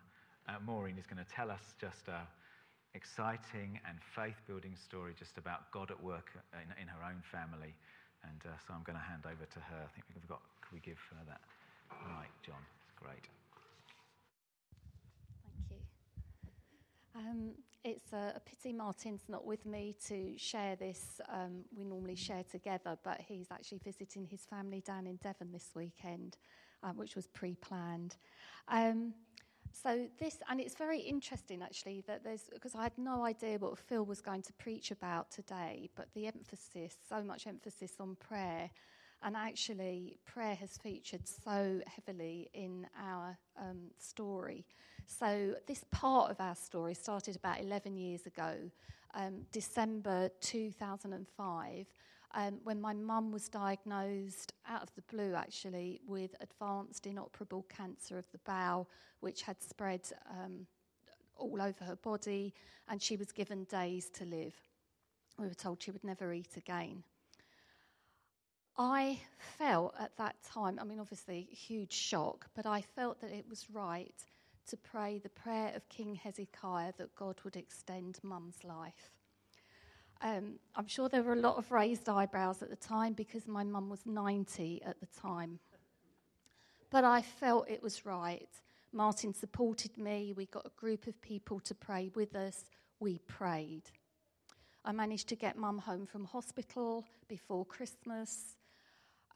uh, 0.49 0.59
Maureen, 0.65 0.97
who's 0.97 1.07
going 1.07 1.23
to 1.23 1.31
tell 1.31 1.49
us 1.49 1.61
just 1.79 2.09
an 2.09 2.27
exciting 2.93 3.79
and 3.87 3.95
faith 4.03 4.35
building 4.47 4.75
story 4.75 5.13
just 5.17 5.37
about 5.37 5.71
God 5.71 5.91
at 5.91 6.03
work 6.03 6.35
in, 6.51 6.67
in 6.81 6.89
her 6.89 6.99
own 7.07 7.23
family. 7.31 7.73
And 8.27 8.41
uh, 8.43 8.59
so 8.67 8.73
I'm 8.73 8.83
going 8.83 8.99
to 8.99 9.07
hand 9.07 9.23
over 9.23 9.45
to 9.45 9.59
her. 9.61 9.79
I 9.79 9.87
think 9.95 10.07
we've 10.13 10.27
got, 10.27 10.41
can 10.59 10.75
we 10.75 10.81
give 10.81 10.99
her 11.11 11.23
that 11.25 11.39
mic, 12.03 12.27
John? 12.45 12.59
It's 12.83 12.91
great. 12.99 13.23
Thank 15.55 15.71
you. 15.71 15.79
Um, 17.15 17.51
it's 17.85 18.11
a, 18.11 18.33
a, 18.35 18.41
pity 18.41 18.73
Martin's 18.73 19.23
not 19.29 19.45
with 19.45 19.65
me 19.65 19.95
to 20.09 20.33
share 20.35 20.75
this. 20.75 21.21
Um, 21.31 21.63
we 21.73 21.85
normally 21.85 22.17
share 22.17 22.43
together, 22.43 22.97
but 23.05 23.21
he's 23.25 23.47
actually 23.53 23.79
visiting 23.85 24.25
his 24.25 24.41
family 24.41 24.83
down 24.85 25.07
in 25.07 25.15
Devon 25.23 25.53
this 25.53 25.69
weekend 25.73 26.35
um, 26.83 26.97
which 26.97 27.15
was 27.15 27.27
pre 27.27 27.55
planned. 27.55 28.15
Um, 28.67 29.13
so 29.71 30.07
this, 30.19 30.37
and 30.49 30.59
it's 30.59 30.75
very 30.75 30.99
interesting 30.99 31.61
actually 31.61 32.03
that 32.07 32.23
there's, 32.23 32.49
because 32.53 32.73
I 32.73 32.83
had 32.83 32.97
no 32.97 33.23
idea 33.23 33.57
what 33.57 33.77
Phil 33.77 34.05
was 34.05 34.21
going 34.21 34.41
to 34.43 34.53
preach 34.53 34.91
about 34.91 35.29
today, 35.29 35.89
but 35.95 36.07
the 36.13 36.27
emphasis, 36.27 36.95
so 37.07 37.21
much 37.21 37.47
emphasis 37.47 37.93
on 37.99 38.15
prayer, 38.15 38.69
and 39.23 39.35
actually 39.35 40.19
prayer 40.25 40.55
has 40.55 40.77
featured 40.77 41.27
so 41.27 41.81
heavily 41.85 42.49
in 42.53 42.87
our 42.99 43.37
um, 43.59 43.91
story. 43.97 44.65
So 45.05 45.55
this 45.67 45.83
part 45.91 46.31
of 46.31 46.39
our 46.39 46.55
story 46.55 46.93
started 46.93 47.35
about 47.35 47.61
11 47.61 47.97
years 47.97 48.25
ago 48.25 48.55
um, 49.13 49.45
December 49.51 50.29
2005 50.41 51.87
um, 52.37 52.59
when 52.63 52.79
my 52.79 52.93
mum 52.93 53.31
was 53.31 53.49
diagnosed 53.49 54.53
out 54.69 54.83
of 54.83 54.93
the 54.95 55.01
blue, 55.13 55.33
actually, 55.33 55.99
with 56.07 56.35
advanced 56.39 57.07
inoperable 57.07 57.65
cancer 57.67 58.17
of 58.19 58.31
the 58.31 58.37
bowel, 58.45 58.87
which 59.21 59.41
had 59.41 59.61
spread 59.61 60.01
um, 60.29 60.67
all 61.35 61.59
over 61.59 61.83
her 61.83 61.95
body, 61.95 62.53
and 62.87 63.01
she 63.01 63.17
was 63.17 63.31
given 63.31 63.63
days 63.63 64.11
to 64.11 64.23
live. 64.23 64.53
We 65.39 65.47
were 65.47 65.55
told 65.55 65.81
she 65.81 65.89
would 65.89 66.03
never 66.03 66.31
eat 66.31 66.57
again. 66.57 67.03
I 68.77 69.19
felt 69.57 69.95
at 69.99 70.15
that 70.17 70.35
time, 70.43 70.77
I 70.79 70.83
mean, 70.83 70.99
obviously, 70.99 71.47
huge 71.49 71.93
shock, 71.93 72.45
but 72.55 72.67
I 72.67 72.81
felt 72.81 73.19
that 73.21 73.31
it 73.31 73.45
was 73.49 73.65
right 73.71 74.13
to 74.67 74.77
pray 74.77 75.17
the 75.17 75.29
prayer 75.29 75.71
of 75.75 75.89
King 75.89 76.13
Hezekiah 76.13 76.93
that 76.99 77.15
God 77.15 77.37
would 77.43 77.55
extend 77.55 78.19
mum's 78.21 78.63
life. 78.63 79.16
Um, 80.27 80.59
I'm 80.75 80.87
sure 80.87 81.07
there 81.07 81.23
were 81.23 81.33
a 81.33 81.37
lot 81.39 81.57
of 81.57 81.71
raised 81.71 82.09
eyebrows 82.09 82.61
at 82.61 82.69
the 82.69 82.75
time 82.75 83.13
because 83.13 83.47
my 83.47 83.63
mum 83.63 83.89
was 83.89 84.05
90 84.05 84.81
at 84.85 84.99
the 84.99 85.07
time. 85.21 85.59
But 86.89 87.05
I 87.05 87.21
felt 87.21 87.69
it 87.69 87.81
was 87.81 88.05
right. 88.05 88.49
Martin 88.91 89.33
supported 89.33 89.97
me. 89.97 90.33
We 90.35 90.47
got 90.47 90.65
a 90.65 90.71
group 90.79 91.07
of 91.07 91.21
people 91.21 91.61
to 91.61 91.73
pray 91.73 92.11
with 92.13 92.35
us. 92.35 92.65
We 92.99 93.19
prayed. 93.19 93.83
I 94.83 94.91
managed 94.91 95.29
to 95.29 95.37
get 95.37 95.57
mum 95.57 95.77
home 95.77 96.05
from 96.05 96.25
hospital 96.25 97.05
before 97.29 97.65
Christmas. 97.65 98.57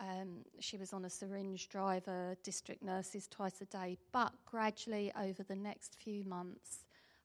Um, 0.02 0.44
she 0.60 0.76
was 0.76 0.92
on 0.92 1.06
a 1.06 1.10
syringe 1.10 1.70
driver, 1.70 2.36
district 2.44 2.84
nurses 2.84 3.28
twice 3.30 3.62
a 3.62 3.66
day. 3.66 3.98
But 4.12 4.34
gradually, 4.46 5.14
over 5.18 5.44
the 5.44 5.56
next 5.56 5.96
few 6.04 6.26
months, 6.26 6.84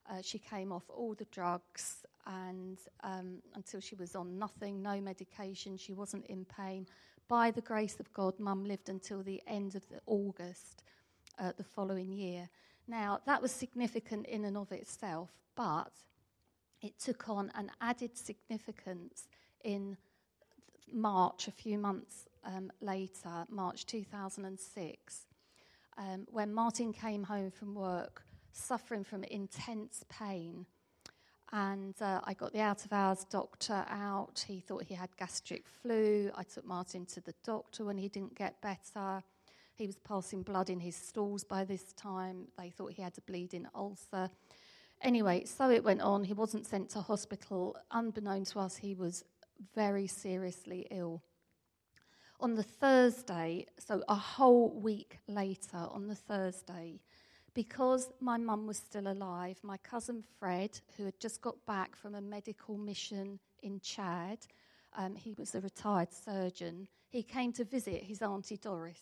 uh, 0.08 0.22
she 0.22 0.38
came 0.38 0.70
off 0.70 0.84
all 0.88 1.14
the 1.14 1.26
drugs 1.32 2.04
and 2.26 2.78
um, 3.02 3.42
until 3.54 3.80
she 3.80 3.94
was 3.94 4.16
on 4.16 4.38
nothing, 4.38 4.82
no 4.82 5.00
medication, 5.00 5.76
she 5.76 5.92
wasn't 5.92 6.26
in 6.26 6.44
pain. 6.44 6.86
By 7.28 7.50
the 7.50 7.60
grace 7.60 7.98
of 8.00 8.12
God, 8.12 8.38
Mum 8.38 8.64
lived 8.64 8.88
until 8.88 9.22
the 9.22 9.42
end 9.46 9.74
of 9.74 9.88
the 9.88 10.00
August 10.06 10.82
uh, 11.38 11.52
the 11.56 11.64
following 11.64 12.12
year. 12.12 12.48
Now, 12.88 13.20
that 13.26 13.42
was 13.42 13.50
significant 13.50 14.26
in 14.26 14.44
and 14.44 14.56
of 14.56 14.70
itself, 14.72 15.30
but 15.56 15.92
it 16.82 16.98
took 16.98 17.28
on 17.28 17.50
an 17.54 17.70
added 17.80 18.16
significance 18.16 19.28
in 19.64 19.96
March, 20.92 21.48
a 21.48 21.52
few 21.52 21.78
months 21.78 22.28
um, 22.44 22.70
later, 22.80 23.44
March 23.48 23.86
2006, 23.86 25.26
um, 25.98 26.26
when 26.30 26.52
Martin 26.54 26.92
came 26.92 27.24
home 27.24 27.50
from 27.50 27.74
work 27.74 28.22
suffering 28.52 29.04
from 29.04 29.24
intense 29.24 30.04
pain 30.08 30.66
and 31.52 31.94
uh, 32.00 32.20
I 32.24 32.34
got 32.34 32.52
the 32.52 32.60
out 32.60 32.84
of 32.84 32.92
hours 32.92 33.24
doctor 33.30 33.84
out. 33.88 34.44
He 34.46 34.60
thought 34.60 34.84
he 34.84 34.94
had 34.94 35.16
gastric 35.16 35.66
flu. 35.68 36.30
I 36.34 36.42
took 36.42 36.66
Martin 36.66 37.06
to 37.06 37.20
the 37.20 37.34
doctor 37.44 37.84
when 37.84 37.98
he 37.98 38.08
didn't 38.08 38.34
get 38.34 38.60
better. 38.60 39.22
He 39.76 39.86
was 39.86 39.98
passing 39.98 40.42
blood 40.42 40.70
in 40.70 40.80
his 40.80 40.96
stools 40.96 41.44
by 41.44 41.64
this 41.64 41.92
time. 41.92 42.48
They 42.58 42.70
thought 42.70 42.92
he 42.92 43.02
had 43.02 43.16
a 43.18 43.20
bleeding 43.20 43.66
ulcer. 43.74 44.30
Anyway, 45.02 45.44
so 45.44 45.70
it 45.70 45.84
went 45.84 46.00
on. 46.00 46.24
He 46.24 46.32
wasn't 46.32 46.66
sent 46.66 46.90
to 46.90 47.00
hospital. 47.00 47.76
Unbeknown 47.90 48.44
to 48.46 48.60
us, 48.60 48.76
he 48.76 48.94
was 48.94 49.24
very 49.74 50.06
seriously 50.06 50.86
ill. 50.90 51.22
On 52.40 52.54
the 52.54 52.62
Thursday, 52.62 53.66
so 53.78 54.02
a 54.08 54.14
whole 54.14 54.70
week 54.70 55.18
later, 55.28 55.86
on 55.90 56.08
the 56.08 56.14
Thursday, 56.14 57.00
because 57.56 58.10
my 58.20 58.36
mum 58.36 58.66
was 58.66 58.76
still 58.76 59.08
alive, 59.08 59.58
my 59.62 59.78
cousin 59.78 60.22
Fred, 60.38 60.78
who 60.96 61.06
had 61.06 61.18
just 61.18 61.40
got 61.40 61.56
back 61.64 61.96
from 61.96 62.14
a 62.14 62.20
medical 62.20 62.76
mission 62.76 63.40
in 63.62 63.80
Chad, 63.80 64.40
um, 64.94 65.16
he 65.16 65.32
was 65.38 65.54
a 65.54 65.60
retired 65.62 66.12
surgeon, 66.12 66.86
he 67.08 67.22
came 67.22 67.54
to 67.54 67.64
visit 67.64 68.02
his 68.02 68.20
Auntie 68.20 68.58
Doris. 68.58 69.00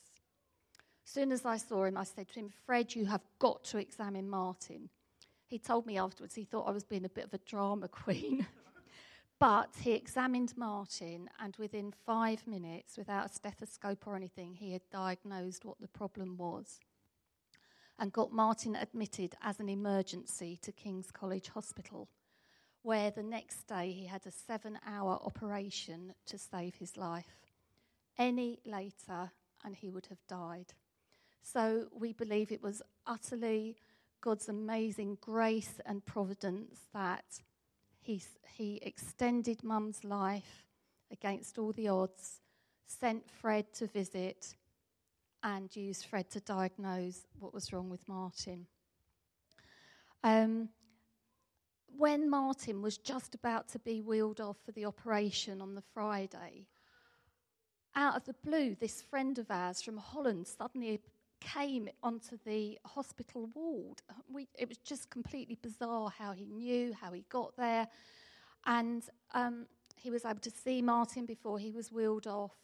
As 1.05 1.11
soon 1.11 1.33
as 1.33 1.45
I 1.45 1.57
saw 1.57 1.85
him, 1.85 1.97
I 1.97 2.05
said 2.05 2.29
to 2.29 2.39
him, 2.39 2.53
Fred, 2.65 2.95
you 2.95 3.07
have 3.07 3.23
got 3.41 3.65
to 3.65 3.79
examine 3.79 4.31
Martin. 4.31 4.89
He 5.49 5.59
told 5.59 5.85
me 5.85 5.99
afterwards 5.99 6.37
he 6.37 6.45
thought 6.45 6.69
I 6.69 6.73
was 6.73 6.85
being 6.85 7.05
a 7.05 7.09
bit 7.09 7.25
of 7.25 7.35
a 7.35 7.39
drama 7.39 7.89
queen. 8.05 8.47
but 9.41 9.71
he 9.81 9.95
examined 9.95 10.57
Martin, 10.57 11.29
and 11.41 11.57
within 11.57 11.93
five 12.07 12.47
minutes, 12.47 12.97
without 12.97 13.27
a 13.27 13.35
stethoscope 13.35 14.07
or 14.07 14.15
anything, 14.15 14.55
he 14.55 14.73
had 14.73 14.83
diagnosed 14.93 15.65
what 15.65 15.81
the 15.81 15.89
problem 15.89 16.37
was 16.37 16.79
and 17.99 18.13
got 18.13 18.33
Martin 18.33 18.77
admitted 18.77 19.35
as 19.43 19.61
an 19.61 19.69
emergency 19.69 20.59
to 20.63 20.73
King's 20.73 21.11
College 21.11 21.49
Hospital, 21.49 22.09
where 22.83 23.11
the 23.11 23.23
next 23.23 23.67
day 23.67 23.93
he 23.93 24.07
had 24.07 24.27
a 24.27 24.31
seven 24.31 24.79
hour 24.87 25.19
operation 25.23 26.15
to 26.27 26.39
save 26.39 26.75
his 26.77 26.97
life. 26.97 27.37
Any 28.19 28.61
later, 28.65 29.31
and 29.65 29.75
he 29.75 29.91
would 29.91 30.07
have 30.07 30.27
died. 30.29 30.75
So 31.43 31.87
we 31.93 32.13
believe 32.13 32.51
it 32.51 32.63
was 32.63 32.83
utterly 33.07 33.77
God's 34.21 34.49
amazing 34.49 35.19
grace 35.21 35.81
and 35.85 36.05
providence 36.05 36.81
that 36.93 37.25
he, 38.01 38.23
he 38.55 38.79
extended 38.83 39.63
mum's 39.63 40.05
life 40.05 40.65
against 41.11 41.59
all 41.59 41.73
the 41.73 41.89
odds, 41.89 42.41
sent 42.87 43.31
Fred 43.31 43.73
to 43.75 43.87
visit, 43.87 44.55
and 45.45 45.77
used 45.77 46.07
Fred 46.07 46.31
to 46.31 46.41
diagnose 46.41 47.27
what 47.39 47.53
was 47.53 47.73
wrong 47.73 47.91
with 47.91 48.09
Martin. 48.09 48.67
Um, 50.25 50.71
when 51.97 52.29
Martin 52.31 52.81
was 52.83 52.97
just 52.97 53.35
about 53.35 53.69
to 53.69 53.79
be 53.79 54.01
wheeled 54.01 54.41
off 54.41 54.57
for 54.65 54.73
the 54.73 54.87
operation 54.87 55.61
on 55.61 55.75
the 55.75 55.83
Friday, 55.93 56.67
out 57.95 58.17
of 58.17 58.25
the 58.25 58.35
blue, 58.43 58.75
this 58.75 59.03
friend 59.03 59.39
of 59.39 59.51
ours 59.51 59.83
from 59.83 59.99
Holland 59.99 60.47
suddenly 60.49 61.01
came 61.41 61.89
onto 62.03 62.39
the 62.47 62.79
hospital 62.87 63.51
ward. 63.55 64.01
We, 64.33 64.49
it 64.59 64.69
was 64.69 64.79
just 64.79 65.11
completely 65.11 65.59
bizarre 65.61 66.11
how 66.17 66.33
he 66.33 66.47
knew, 66.47 66.95
how 66.99 67.13
he 67.13 67.25
got 67.29 67.55
there. 67.57 67.87
And 68.67 69.05
um, 69.35 69.67
he 69.97 70.11
was 70.11 70.25
able 70.25 70.41
to 70.41 70.51
see 70.51 70.81
Martin 70.81 71.27
before 71.27 71.59
he 71.59 71.71
was 71.71 71.93
wheeled 71.93 72.27
off. 72.27 72.57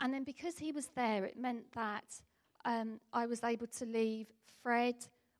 And 0.00 0.12
then 0.12 0.24
because 0.24 0.58
he 0.58 0.72
was 0.72 0.88
there, 0.94 1.24
it 1.24 1.38
meant 1.38 1.72
that 1.74 2.04
um, 2.64 3.00
I 3.12 3.26
was 3.26 3.42
able 3.44 3.66
to 3.68 3.84
leave 3.84 4.26
Fred 4.62 4.96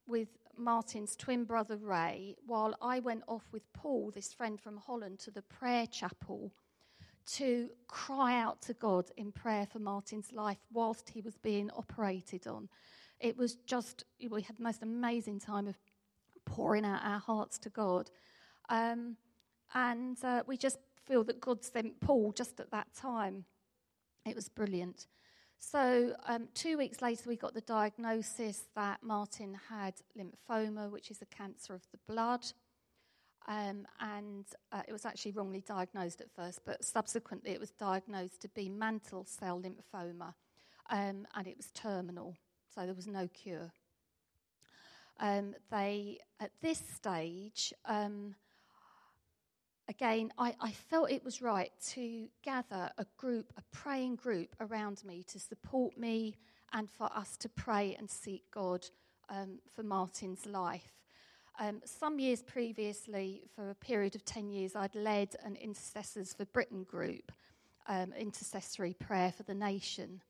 with 0.06 0.28
Martin's 0.56 1.16
twin 1.16 1.44
brother 1.44 1.76
Ray 1.76 2.36
while 2.46 2.74
I 2.80 3.00
went 3.00 3.22
off 3.26 3.44
with 3.52 3.72
Paul, 3.72 4.10
this 4.14 4.32
friend 4.32 4.60
from 4.60 4.76
Holland, 4.76 5.18
to 5.20 5.30
the 5.30 5.42
prayer 5.42 5.86
chapel 5.86 6.52
to 7.24 7.70
cry 7.86 8.38
out 8.38 8.60
to 8.62 8.74
God 8.74 9.10
in 9.16 9.32
prayer 9.32 9.66
for 9.66 9.78
Martin's 9.78 10.32
life 10.32 10.58
whilst 10.72 11.10
he 11.10 11.20
was 11.20 11.36
being 11.38 11.70
operated 11.70 12.46
on. 12.46 12.68
It 13.20 13.36
was 13.36 13.54
just, 13.66 14.04
we 14.28 14.42
had 14.42 14.56
the 14.56 14.62
most 14.64 14.82
amazing 14.82 15.38
time 15.38 15.68
of 15.68 15.76
pouring 16.44 16.84
out 16.84 17.00
our 17.04 17.20
hearts 17.20 17.58
to 17.58 17.70
God. 17.70 18.10
Um, 18.68 19.16
and 19.74 20.16
uh, 20.24 20.42
we 20.46 20.56
just 20.56 20.78
feel 21.06 21.24
that 21.24 21.40
God 21.40 21.64
sent 21.64 22.00
Paul 22.00 22.32
just 22.32 22.58
at 22.58 22.70
that 22.72 22.88
time. 22.94 23.44
It 24.24 24.34
was 24.34 24.48
brilliant. 24.48 25.06
So, 25.58 26.14
um, 26.26 26.48
two 26.54 26.76
weeks 26.76 27.02
later, 27.02 27.28
we 27.28 27.36
got 27.36 27.54
the 27.54 27.60
diagnosis 27.60 28.66
that 28.74 29.02
Martin 29.02 29.58
had 29.68 29.94
lymphoma, 30.18 30.90
which 30.90 31.10
is 31.10 31.22
a 31.22 31.26
cancer 31.26 31.74
of 31.74 31.82
the 31.92 31.98
blood. 32.12 32.44
Um, 33.48 33.86
and 34.00 34.44
uh, 34.70 34.82
it 34.86 34.92
was 34.92 35.04
actually 35.04 35.32
wrongly 35.32 35.62
diagnosed 35.66 36.20
at 36.20 36.30
first, 36.30 36.60
but 36.64 36.84
subsequently 36.84 37.50
it 37.50 37.60
was 37.60 37.70
diagnosed 37.70 38.40
to 38.42 38.48
be 38.48 38.68
mantle 38.68 39.24
cell 39.24 39.60
lymphoma, 39.60 40.34
um, 40.90 41.26
and 41.34 41.46
it 41.46 41.56
was 41.56 41.70
terminal, 41.72 42.36
so 42.72 42.84
there 42.84 42.94
was 42.94 43.08
no 43.08 43.28
cure. 43.28 43.72
Um, 45.18 45.54
they, 45.70 46.18
at 46.38 46.52
this 46.60 46.82
stage, 46.94 47.72
um, 47.84 48.36
again, 49.92 50.32
I, 50.38 50.54
I, 50.58 50.70
felt 50.70 51.10
it 51.10 51.22
was 51.22 51.42
right 51.42 51.70
to 51.90 52.26
gather 52.42 52.90
a 52.96 53.04
group, 53.18 53.52
a 53.58 53.62
praying 53.76 54.16
group 54.16 54.56
around 54.58 55.04
me 55.04 55.22
to 55.24 55.38
support 55.38 55.98
me 55.98 56.34
and 56.72 56.88
for 56.88 57.10
us 57.14 57.36
to 57.36 57.48
pray 57.50 57.94
and 57.98 58.08
seek 58.08 58.42
God 58.50 58.86
um, 59.28 59.58
for 59.76 59.82
Martin's 59.82 60.46
life. 60.46 60.94
Um, 61.60 61.82
some 61.84 62.18
years 62.18 62.40
previously, 62.40 63.42
for 63.54 63.68
a 63.68 63.74
period 63.74 64.14
of 64.14 64.24
10 64.24 64.48
years, 64.48 64.74
I'd 64.74 64.94
led 64.94 65.36
an 65.44 65.56
Intercessors 65.56 66.32
for 66.32 66.46
Britain 66.46 66.84
group, 66.84 67.30
um, 67.86 68.14
intercessory 68.14 68.94
prayer 68.94 69.30
for 69.30 69.42
the 69.42 69.54
nation. 69.54 70.22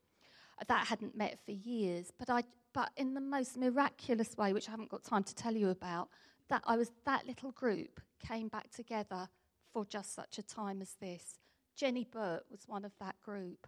That 0.67 0.87
hadn't 0.87 1.15
met 1.15 1.39
for 1.45 1.53
years, 1.53 2.11
but, 2.19 2.29
I, 2.29 2.43
but 2.73 2.89
in 2.97 3.13
the 3.13 3.21
most 3.21 3.55
miraculous 3.55 4.35
way, 4.35 4.51
which 4.51 4.67
I 4.67 4.71
haven't 4.71 4.89
got 4.89 5.05
time 5.05 5.23
to 5.23 5.33
tell 5.33 5.55
you 5.55 5.69
about, 5.69 6.09
that 6.49 6.63
I 6.65 6.75
was 6.75 6.91
that 7.05 7.25
little 7.25 7.51
group 7.51 8.01
came 8.19 8.49
back 8.49 8.69
together 8.69 9.29
for 9.73 9.85
just 9.85 10.13
such 10.13 10.37
a 10.37 10.43
time 10.43 10.81
as 10.81 10.95
this. 11.01 11.39
Jenny 11.75 12.07
Burt 12.09 12.45
was 12.51 12.67
one 12.67 12.85
of 12.85 12.91
that 12.99 13.19
group. 13.21 13.67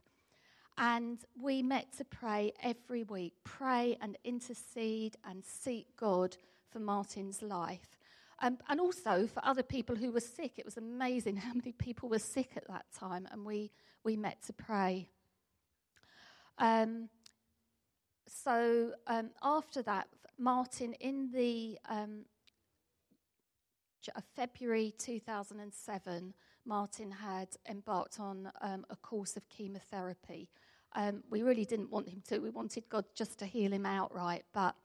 And 0.78 1.20
we 1.41 1.63
met 1.63 1.94
to 1.98 2.06
pray 2.06 2.54
every 2.62 3.04
week, 3.04 3.34
pray 3.44 3.98
and 4.02 4.18
intercede 4.24 5.15
and 5.28 5.44
seek 5.44 5.88
God 5.98 6.38
for 6.70 6.80
Martin's 6.80 7.41
life. 7.41 7.98
Um, 8.41 8.58
and 8.68 8.82
also 8.82 9.28
for 9.28 9.44
other 9.46 9.63
people 9.63 9.96
who 9.96 10.12
were 10.12 10.20
sick. 10.20 10.54
It 10.58 10.65
was 10.65 10.78
amazing 10.78 11.38
how 11.38 11.54
many 11.54 11.72
people 11.72 12.10
were 12.10 12.20
sick 12.20 12.52
at 12.58 12.68
that 12.68 12.86
time, 12.94 13.28
and 13.32 13.46
we, 13.46 13.72
we 14.04 14.18
met 14.18 14.44
to 14.48 14.54
pray. 14.54 15.08
Um, 16.58 17.10
so 18.28 18.91
um, 19.08 19.30
after 19.41 19.82
that, 19.84 20.08
Martin, 20.38 20.94
in 21.00 21.32
the 21.32 21.78
um, 21.88 22.26
February 24.36 24.94
2007, 24.98 26.34
Martin 26.65 27.12
had 27.12 27.50
embarked 27.70 28.20
on 28.20 28.52
um, 28.62 28.86
a 28.89 28.96
course 28.96 29.38
of 29.38 29.48
chemotherapy. 29.50 30.50
Um, 30.96 31.24
we 31.30 31.44
really 31.44 31.65
didn't 31.65 31.91
want 31.91 32.10
him 32.10 32.22
to. 32.30 32.39
We 32.39 32.50
wanted 32.50 32.88
God 32.89 33.06
just 33.13 33.39
to 33.39 33.46
heal 33.46 33.74
him 33.74 33.86
outright, 33.86 34.46
but 34.54 34.76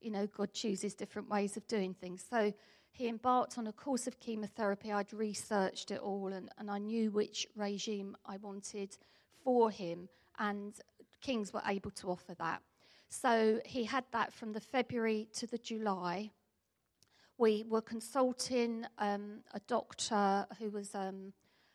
you 0.00 0.10
know, 0.10 0.26
God 0.26 0.52
chooses 0.52 0.94
different 0.94 1.30
ways 1.30 1.56
of 1.56 1.66
doing 1.66 1.94
things. 1.94 2.24
So 2.28 2.52
he 2.90 3.08
embarked 3.08 3.58
on 3.58 3.66
a 3.66 3.72
course 3.72 4.06
of 4.06 4.20
chemotherapy. 4.20 4.92
I'd 4.92 5.12
researched 5.12 5.90
it 5.90 6.00
all 6.00 6.32
and, 6.32 6.50
and 6.58 6.70
I 6.70 6.78
knew 6.78 7.10
which 7.10 7.46
regime 7.56 8.16
I 8.26 8.36
wanted 8.36 8.96
for 9.42 9.70
him, 9.70 10.08
and 10.38 10.74
Kings 11.20 11.52
were 11.52 11.62
able 11.66 11.90
to 11.92 12.10
offer 12.10 12.34
that. 12.34 12.62
So 13.08 13.60
he 13.64 13.84
had 13.84 14.04
that 14.12 14.32
from 14.32 14.52
the 14.52 14.60
February 14.60 15.28
to 15.34 15.46
the 15.46 15.58
July. 15.58 16.32
We 17.36 17.64
were 17.68 17.82
consulting 17.82 18.86
um, 18.98 19.40
a 19.52 19.60
doctor 19.66 20.46
who 20.58 20.70
was 20.70 20.94
um, 20.94 21.32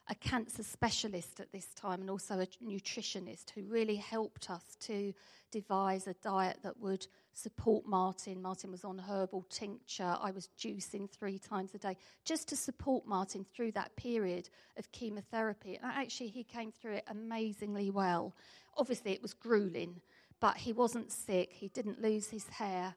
a 0.07 0.15
cancer 0.15 0.63
specialist 0.63 1.39
at 1.39 1.51
this 1.51 1.67
time 1.75 2.01
and 2.01 2.09
also 2.09 2.39
a 2.39 2.47
nutritionist 2.63 3.51
who 3.51 3.63
really 3.63 3.97
helped 3.97 4.49
us 4.49 4.63
to 4.81 5.13
devise 5.51 6.07
a 6.07 6.13
diet 6.15 6.57
that 6.63 6.79
would 6.79 7.05
support 7.33 7.85
Martin. 7.85 8.41
Martin 8.41 8.71
was 8.71 8.83
on 8.83 8.97
herbal 8.97 9.45
tincture. 9.49 10.15
I 10.21 10.31
was 10.31 10.49
juicing 10.57 11.09
three 11.09 11.37
times 11.37 11.75
a 11.75 11.77
day 11.77 11.97
just 12.23 12.47
to 12.49 12.55
support 12.55 13.05
Martin 13.05 13.45
through 13.53 13.73
that 13.73 13.95
period 13.97 14.49
of 14.77 14.91
chemotherapy. 14.91 15.77
And 15.81 15.91
actually, 15.91 16.29
he 16.29 16.43
came 16.43 16.71
through 16.71 16.93
it 16.93 17.03
amazingly 17.07 17.89
well. 17.89 18.33
Obviously, 18.77 19.11
it 19.11 19.21
was 19.21 19.33
grueling, 19.33 20.01
but 20.39 20.57
he 20.57 20.73
wasn't 20.73 21.11
sick. 21.11 21.51
He 21.51 21.67
didn't 21.67 22.01
lose 22.01 22.29
his 22.29 22.47
hair. 22.47 22.95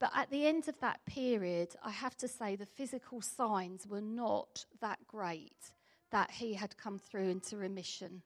But 0.00 0.12
at 0.16 0.30
the 0.30 0.46
end 0.46 0.66
of 0.66 0.80
that 0.80 1.04
period, 1.04 1.76
I 1.84 1.90
have 1.90 2.16
to 2.16 2.26
say 2.26 2.56
the 2.56 2.64
physical 2.64 3.20
signs 3.20 3.86
were 3.86 4.00
not 4.00 4.64
that 4.80 4.98
great 5.06 5.72
that 6.10 6.30
he 6.30 6.54
had 6.54 6.76
come 6.78 6.98
through 6.98 7.28
into 7.28 7.58
remission. 7.58 8.22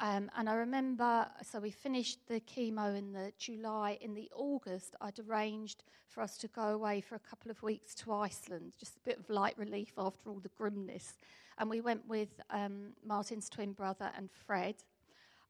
Um, 0.00 0.30
and 0.34 0.48
I 0.48 0.54
remember, 0.54 1.28
so 1.42 1.60
we 1.60 1.70
finished 1.70 2.26
the 2.26 2.40
chemo 2.40 2.96
in 2.96 3.12
the 3.12 3.32
July. 3.38 3.98
In 4.00 4.14
the 4.14 4.30
August, 4.34 4.96
I'd 5.02 5.20
arranged 5.20 5.84
for 6.08 6.22
us 6.22 6.38
to 6.38 6.48
go 6.48 6.68
away 6.68 7.02
for 7.02 7.14
a 7.14 7.20
couple 7.20 7.50
of 7.50 7.62
weeks 7.62 7.94
to 7.96 8.14
Iceland, 8.14 8.72
just 8.80 8.96
a 8.96 9.00
bit 9.00 9.18
of 9.18 9.28
light 9.28 9.58
relief 9.58 9.92
after 9.98 10.30
all 10.30 10.40
the 10.40 10.48
grimness. 10.56 11.18
And 11.58 11.68
we 11.68 11.82
went 11.82 12.08
with 12.08 12.40
um, 12.48 12.94
Martin's 13.04 13.50
twin 13.50 13.72
brother 13.72 14.10
and 14.16 14.30
Fred. 14.30 14.76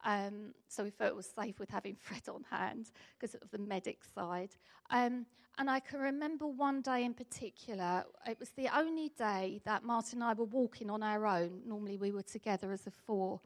Um, 0.05 0.55
so 0.69 0.85
we 0.85 0.91
felt 0.91 1.11
it 1.11 1.17
was 1.17 1.33
safe 1.39 1.59
with 1.59 1.71
having 1.71 1.95
Fred 2.01 2.23
on 2.29 2.45
hand 2.51 2.91
because 3.19 3.35
of 3.35 3.51
the 3.51 3.59
medic 3.59 4.01
side. 4.15 4.51
Um, 4.91 5.27
and 5.59 5.69
I 5.69 5.81
can 5.81 6.01
remember 6.01 6.47
one 6.47 6.81
day 6.81 7.05
in 7.05 7.13
particular, 7.13 8.05
it 8.27 8.39
was 8.41 8.51
the 8.51 8.69
only 8.75 9.11
day 9.11 9.61
that 9.65 9.85
Martin 9.85 10.23
and 10.23 10.25
I 10.25 10.33
were 10.33 10.45
walking 10.45 10.89
on 10.89 11.03
our 11.03 11.27
own. 11.27 11.61
Normally 11.67 11.99
we 11.99 12.13
were 12.13 12.23
together 12.23 12.73
as 12.73 12.87
a 12.87 12.91
four. 12.91 13.41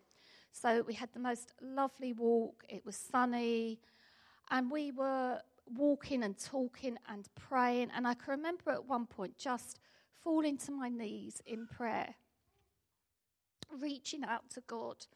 So 0.52 0.84
we 0.86 0.94
had 0.94 1.12
the 1.12 1.18
most 1.18 1.52
lovely 1.60 2.12
walk. 2.12 2.64
It 2.68 2.86
was 2.86 2.94
sunny. 2.94 3.80
And 4.50 4.70
we 4.70 4.92
were 4.92 5.40
walking 5.66 6.22
and 6.22 6.38
talking 6.38 6.98
and 7.08 7.28
praying. 7.34 7.90
And 7.96 8.06
I 8.06 8.14
can 8.14 8.30
remember 8.32 8.70
at 8.70 8.84
one 8.84 9.06
point 9.06 9.36
just 9.36 9.80
falling 10.22 10.56
to 10.58 10.72
my 10.72 10.88
knees 10.88 11.42
in 11.46 11.66
prayer, 11.66 12.14
reaching 13.80 14.24
out 14.24 14.48
to 14.50 14.62
God. 14.66 15.06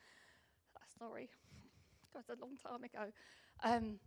Sorry, 0.99 1.29
that 2.15 2.25
was 2.29 2.39
a 2.39 2.41
long 2.41 2.57
time 2.57 2.85
ago. 2.85 3.13
Um, 3.63 3.99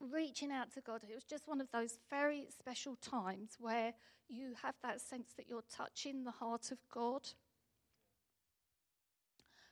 reaching 0.00 0.52
out 0.52 0.72
to 0.74 0.80
God. 0.80 1.02
It 1.08 1.14
was 1.14 1.24
just 1.24 1.48
one 1.48 1.60
of 1.60 1.70
those 1.72 1.98
very 2.10 2.48
special 2.56 2.96
times 2.96 3.56
where 3.58 3.94
you 4.28 4.54
have 4.62 4.74
that 4.82 5.00
sense 5.00 5.30
that 5.36 5.48
you're 5.48 5.64
touching 5.74 6.24
the 6.24 6.30
heart 6.30 6.70
of 6.70 6.78
God. 6.92 7.28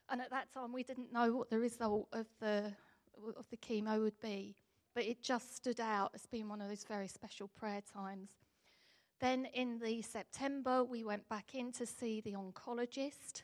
And 0.08 0.20
at 0.20 0.30
that 0.30 0.52
time, 0.52 0.72
we 0.72 0.82
didn't 0.82 1.12
know 1.12 1.34
what 1.34 1.50
the 1.50 1.58
result 1.58 2.08
of 2.12 2.26
the, 2.40 2.72
of 3.36 3.48
the 3.50 3.56
chemo 3.56 4.00
would 4.02 4.20
be, 4.20 4.56
but 4.94 5.04
it 5.04 5.22
just 5.22 5.56
stood 5.56 5.80
out 5.80 6.12
as 6.14 6.26
being 6.26 6.48
one 6.48 6.60
of 6.60 6.68
those 6.68 6.84
very 6.84 7.08
special 7.08 7.48
prayer 7.48 7.82
times. 7.92 8.30
Then 9.20 9.46
in 9.54 9.78
the 9.78 10.02
September, 10.02 10.84
we 10.84 11.04
went 11.04 11.28
back 11.28 11.54
in 11.54 11.72
to 11.72 11.86
see 11.86 12.20
the 12.20 12.32
oncologist. 12.32 13.42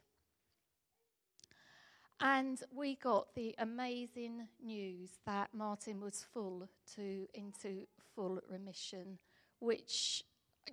And 2.21 2.63
we 2.75 2.97
got 2.97 3.35
the 3.35 3.55
amazing 3.59 4.47
news 4.63 5.09
that 5.25 5.49
Martin 5.55 6.01
was 6.01 6.25
full 6.35 6.69
to 6.97 7.27
into 7.33 7.87
full 8.15 8.41
remission, 8.51 9.19
which 9.59 10.23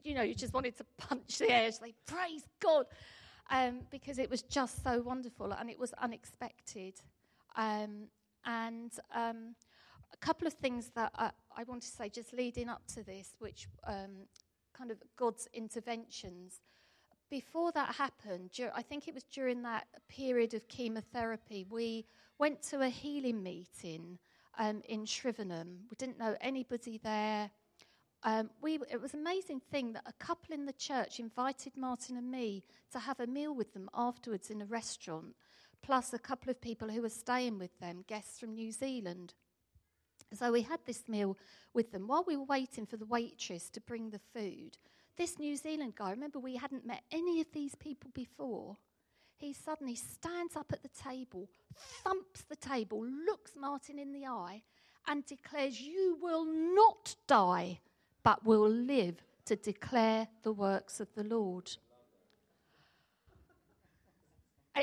you 0.04 0.14
know 0.14 0.24
you 0.24 0.36
just 0.36 0.54
wanted 0.54 0.76
to 0.78 0.86
punch 0.98 1.38
the 1.38 1.50
air, 1.50 1.72
say 1.72 1.94
praise 2.06 2.44
God 2.60 2.86
um, 3.50 3.82
because 3.92 4.20
it 4.20 4.30
was 4.30 4.42
just 4.44 4.84
so 4.84 5.02
wonderful 5.02 5.54
and 5.54 5.70
it 5.70 5.80
was 5.80 5.94
unexpected. 5.94 6.96
Um, 7.56 8.08
and 8.46 8.92
um, 9.16 9.56
a 10.14 10.18
couple 10.18 10.48
of 10.48 10.54
things 10.54 10.92
that 10.96 11.12
I, 11.16 11.32
I, 11.56 11.64
want 11.64 11.82
to 11.82 11.88
say 11.88 12.10
just 12.10 12.34
leading 12.34 12.70
up 12.70 12.82
to 12.96 13.04
this, 13.04 13.36
which 13.40 13.68
um, 13.86 14.28
kind 14.74 14.92
of 14.92 14.98
God's 15.18 15.48
interventions. 15.54 16.62
Before 17.30 17.74
that 17.74 17.96
happened, 17.96 18.52
I 18.74 18.82
think 18.82 19.08
it 19.08 19.14
was 19.14 19.24
during 19.24 19.62
that 19.64 19.88
period 20.08 20.54
of 20.54 20.68
chemotherapy, 20.70 21.66
we 21.70 22.06
went 22.40 22.62
to 22.70 22.82
a 22.82 22.90
healing 22.90 23.44
meeting 23.44 24.18
um, 24.58 24.82
in 24.88 25.06
Shrivenham. 25.06 25.80
We 25.90 25.96
didn't 25.98 26.20
know 26.20 26.38
anybody 26.40 27.00
there. 27.04 27.52
Um, 28.24 28.50
we, 28.62 28.80
it 28.90 29.02
was 29.02 29.14
an 29.14 29.20
amazing 29.20 29.60
thing 29.60 29.94
that 29.94 30.04
a 30.06 30.14
couple 30.14 30.54
in 30.54 30.66
the 30.66 30.74
church 30.74 31.20
invited 31.20 31.76
Martin 31.76 32.16
and 32.18 32.32
me 32.32 32.64
to 32.94 33.00
have 33.00 33.20
a 33.20 33.28
meal 33.28 33.54
with 33.54 33.74
them 33.74 33.90
afterwards 33.94 34.50
in 34.50 34.62
a 34.62 34.66
restaurant, 34.66 35.36
plus 35.82 36.14
a 36.14 36.20
couple 36.20 36.50
of 36.50 36.62
people 36.62 36.88
who 36.88 37.02
were 37.02 37.10
staying 37.10 37.60
with 37.60 37.78
them, 37.80 38.06
guests 38.08 38.40
from 38.40 38.56
New 38.56 38.72
Zealand. 38.72 39.34
So 40.34 40.52
we 40.52 40.62
had 40.62 40.80
this 40.86 41.08
meal 41.08 41.38
with 41.74 41.92
them. 41.92 42.08
While 42.08 42.24
we 42.26 42.38
were 42.38 42.44
waiting 42.44 42.86
for 42.86 42.98
the 42.98 43.06
waitress 43.06 43.70
to 43.72 43.82
bring 43.82 44.10
the 44.10 44.22
food, 44.34 44.78
this 45.18 45.40
New 45.40 45.56
Zealand 45.56 45.94
guy, 45.96 46.12
remember 46.12 46.40
we 46.40 46.56
hadn't 46.56 46.86
met 46.86 47.04
any 47.12 47.42
of 47.42 47.48
these 47.54 47.76
people 47.76 48.12
before, 48.14 48.78
he 49.38 49.54
suddenly 49.54 49.96
stands 49.96 50.56
up 50.56 50.72
at 50.72 50.82
the 50.84 50.90
table, 50.90 51.50
thumps 52.04 52.42
the 52.44 52.56
table, 52.56 53.06
looks 53.06 53.52
Martin 53.56 54.00
in 54.00 54.14
the 54.14 54.26
eye, 54.26 54.64
and 55.08 55.26
declares, 55.26 55.80
You 55.80 56.18
will 56.22 56.46
not 56.46 57.16
die 57.28 57.80
but 58.24 58.44
will 58.44 58.70
live 58.70 59.24
to 59.46 59.56
declare 59.56 60.28
the 60.44 60.52
works 60.52 61.00
of 61.00 61.08
the 61.16 61.24
Lord. 61.24 61.72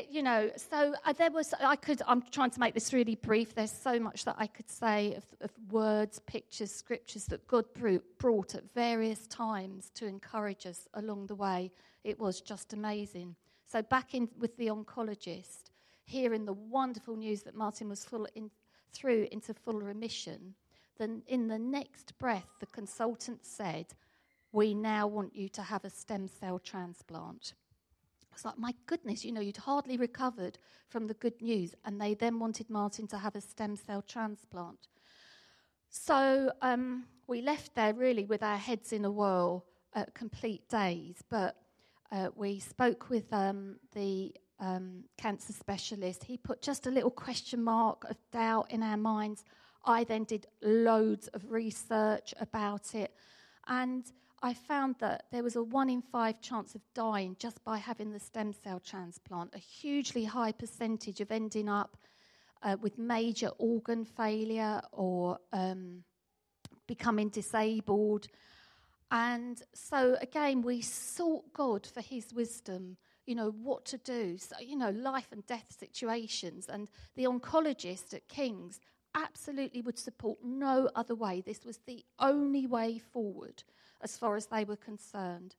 You 0.09 0.23
know, 0.23 0.51
so 0.57 0.93
uh, 1.05 1.13
there 1.13 1.31
was, 1.31 1.53
I 1.59 1.77
could, 1.77 2.01
I'm 2.05 2.21
trying 2.21 2.49
to 2.51 2.59
make 2.59 2.73
this 2.73 2.91
really 2.91 3.15
brief. 3.15 3.55
There's 3.55 3.71
so 3.71 3.99
much 3.99 4.25
that 4.25 4.35
I 4.37 4.47
could 4.47 4.69
say 4.69 5.15
of, 5.15 5.23
of 5.41 5.51
words, 5.71 6.19
pictures, 6.19 6.71
scriptures 6.71 7.25
that 7.27 7.47
God 7.47 7.65
brought 8.17 8.55
at 8.55 8.73
various 8.73 9.25
times 9.27 9.91
to 9.95 10.05
encourage 10.05 10.65
us 10.65 10.87
along 10.95 11.27
the 11.27 11.35
way. 11.35 11.71
It 12.03 12.19
was 12.19 12.41
just 12.41 12.73
amazing. 12.73 13.35
So, 13.65 13.81
back 13.81 14.13
in 14.13 14.27
with 14.37 14.57
the 14.57 14.67
oncologist, 14.67 15.71
hearing 16.03 16.45
the 16.45 16.53
wonderful 16.53 17.15
news 17.15 17.43
that 17.43 17.55
Martin 17.55 17.89
was 17.89 18.03
full 18.03 18.27
in, 18.35 18.51
through 18.93 19.27
into 19.31 19.53
full 19.53 19.79
remission, 19.79 20.55
then 20.97 21.23
in 21.27 21.47
the 21.47 21.59
next 21.59 22.17
breath, 22.19 22.47
the 22.59 22.67
consultant 22.67 23.45
said, 23.45 23.87
We 24.51 24.73
now 24.73 25.07
want 25.07 25.35
you 25.35 25.49
to 25.49 25.61
have 25.61 25.85
a 25.85 25.89
stem 25.89 26.27
cell 26.27 26.59
transplant. 26.59 27.53
It's 28.35 28.45
like, 28.45 28.57
my 28.57 28.73
goodness, 28.85 29.25
you 29.25 29.31
know, 29.31 29.41
you'd 29.41 29.57
hardly 29.57 29.97
recovered 29.97 30.57
from 30.89 31.07
the 31.07 31.13
good 31.15 31.41
news, 31.41 31.73
and 31.85 31.99
they 31.99 32.13
then 32.13 32.39
wanted 32.39 32.69
Martin 32.69 33.07
to 33.07 33.17
have 33.17 33.35
a 33.35 33.41
stem 33.41 33.75
cell 33.75 34.01
transplant. 34.01 34.87
So 35.89 36.51
um, 36.61 37.05
we 37.27 37.41
left 37.41 37.75
there 37.75 37.93
really 37.93 38.25
with 38.25 38.43
our 38.43 38.57
heads 38.57 38.93
in 38.93 39.05
a 39.05 39.11
whirl, 39.11 39.65
uh, 39.93 40.05
complete 40.13 40.67
daze. 40.69 41.23
But 41.29 41.55
uh, 42.11 42.29
we 42.35 42.59
spoke 42.59 43.09
with 43.09 43.31
um, 43.31 43.77
the 43.93 44.35
um, 44.59 45.05
cancer 45.17 45.53
specialist. 45.53 46.23
He 46.25 46.37
put 46.37 46.61
just 46.61 46.87
a 46.87 46.91
little 46.91 47.11
question 47.11 47.63
mark 47.63 48.03
of 48.09 48.17
doubt 48.31 48.69
in 48.69 48.83
our 48.83 48.97
minds 48.97 49.43
I 49.85 50.03
then 50.03 50.23
did 50.23 50.47
loads 50.61 51.27
of 51.29 51.51
research 51.51 52.33
about 52.39 52.95
it, 52.95 53.13
and 53.67 54.03
I 54.45 54.53
found 54.53 54.97
that 54.99 55.25
there 55.31 55.41
was 55.41 55.55
a 55.55 55.63
one 55.63 55.89
in 55.89 56.03
five 56.03 56.39
chance 56.39 56.75
of 56.75 56.81
dying 56.93 57.35
just 57.39 57.63
by 57.63 57.79
having 57.79 58.11
the 58.11 58.19
stem 58.19 58.53
cell 58.53 58.79
transplant, 58.79 59.55
a 59.55 59.57
hugely 59.57 60.23
high 60.23 60.51
percentage 60.51 61.19
of 61.19 61.31
ending 61.31 61.67
up 61.67 61.97
uh, 62.61 62.77
with 62.79 62.99
major 62.99 63.49
organ 63.57 64.05
failure 64.05 64.81
or 64.91 65.39
um, 65.51 66.03
becoming 66.85 67.29
disabled. 67.29 68.27
And 69.09 69.59
so, 69.73 70.15
again, 70.21 70.61
we 70.61 70.79
sought 70.79 71.51
God 71.51 71.87
for 71.87 72.01
his 72.01 72.31
wisdom, 72.31 72.97
you 73.25 73.33
know, 73.33 73.49
what 73.49 73.83
to 73.85 73.97
do. 73.97 74.37
So, 74.37 74.57
you 74.59 74.75
know, 74.75 74.91
life 74.91 75.29
and 75.31 75.43
death 75.47 75.75
situations. 75.75 76.67
And 76.69 76.91
the 77.15 77.23
oncologist 77.23 78.13
at 78.13 78.27
King's 78.27 78.79
absolutely 79.15 79.81
would 79.81 79.97
support 79.97 80.37
no 80.43 80.87
other 80.93 81.15
way. 81.15 81.41
This 81.43 81.65
was 81.65 81.79
the 81.87 82.05
only 82.19 82.67
way 82.67 82.99
forward 82.99 83.63
as 84.01 84.17
far 84.17 84.35
as 84.35 84.47
they 84.47 84.63
were 84.63 84.75
concerned. 84.75 85.55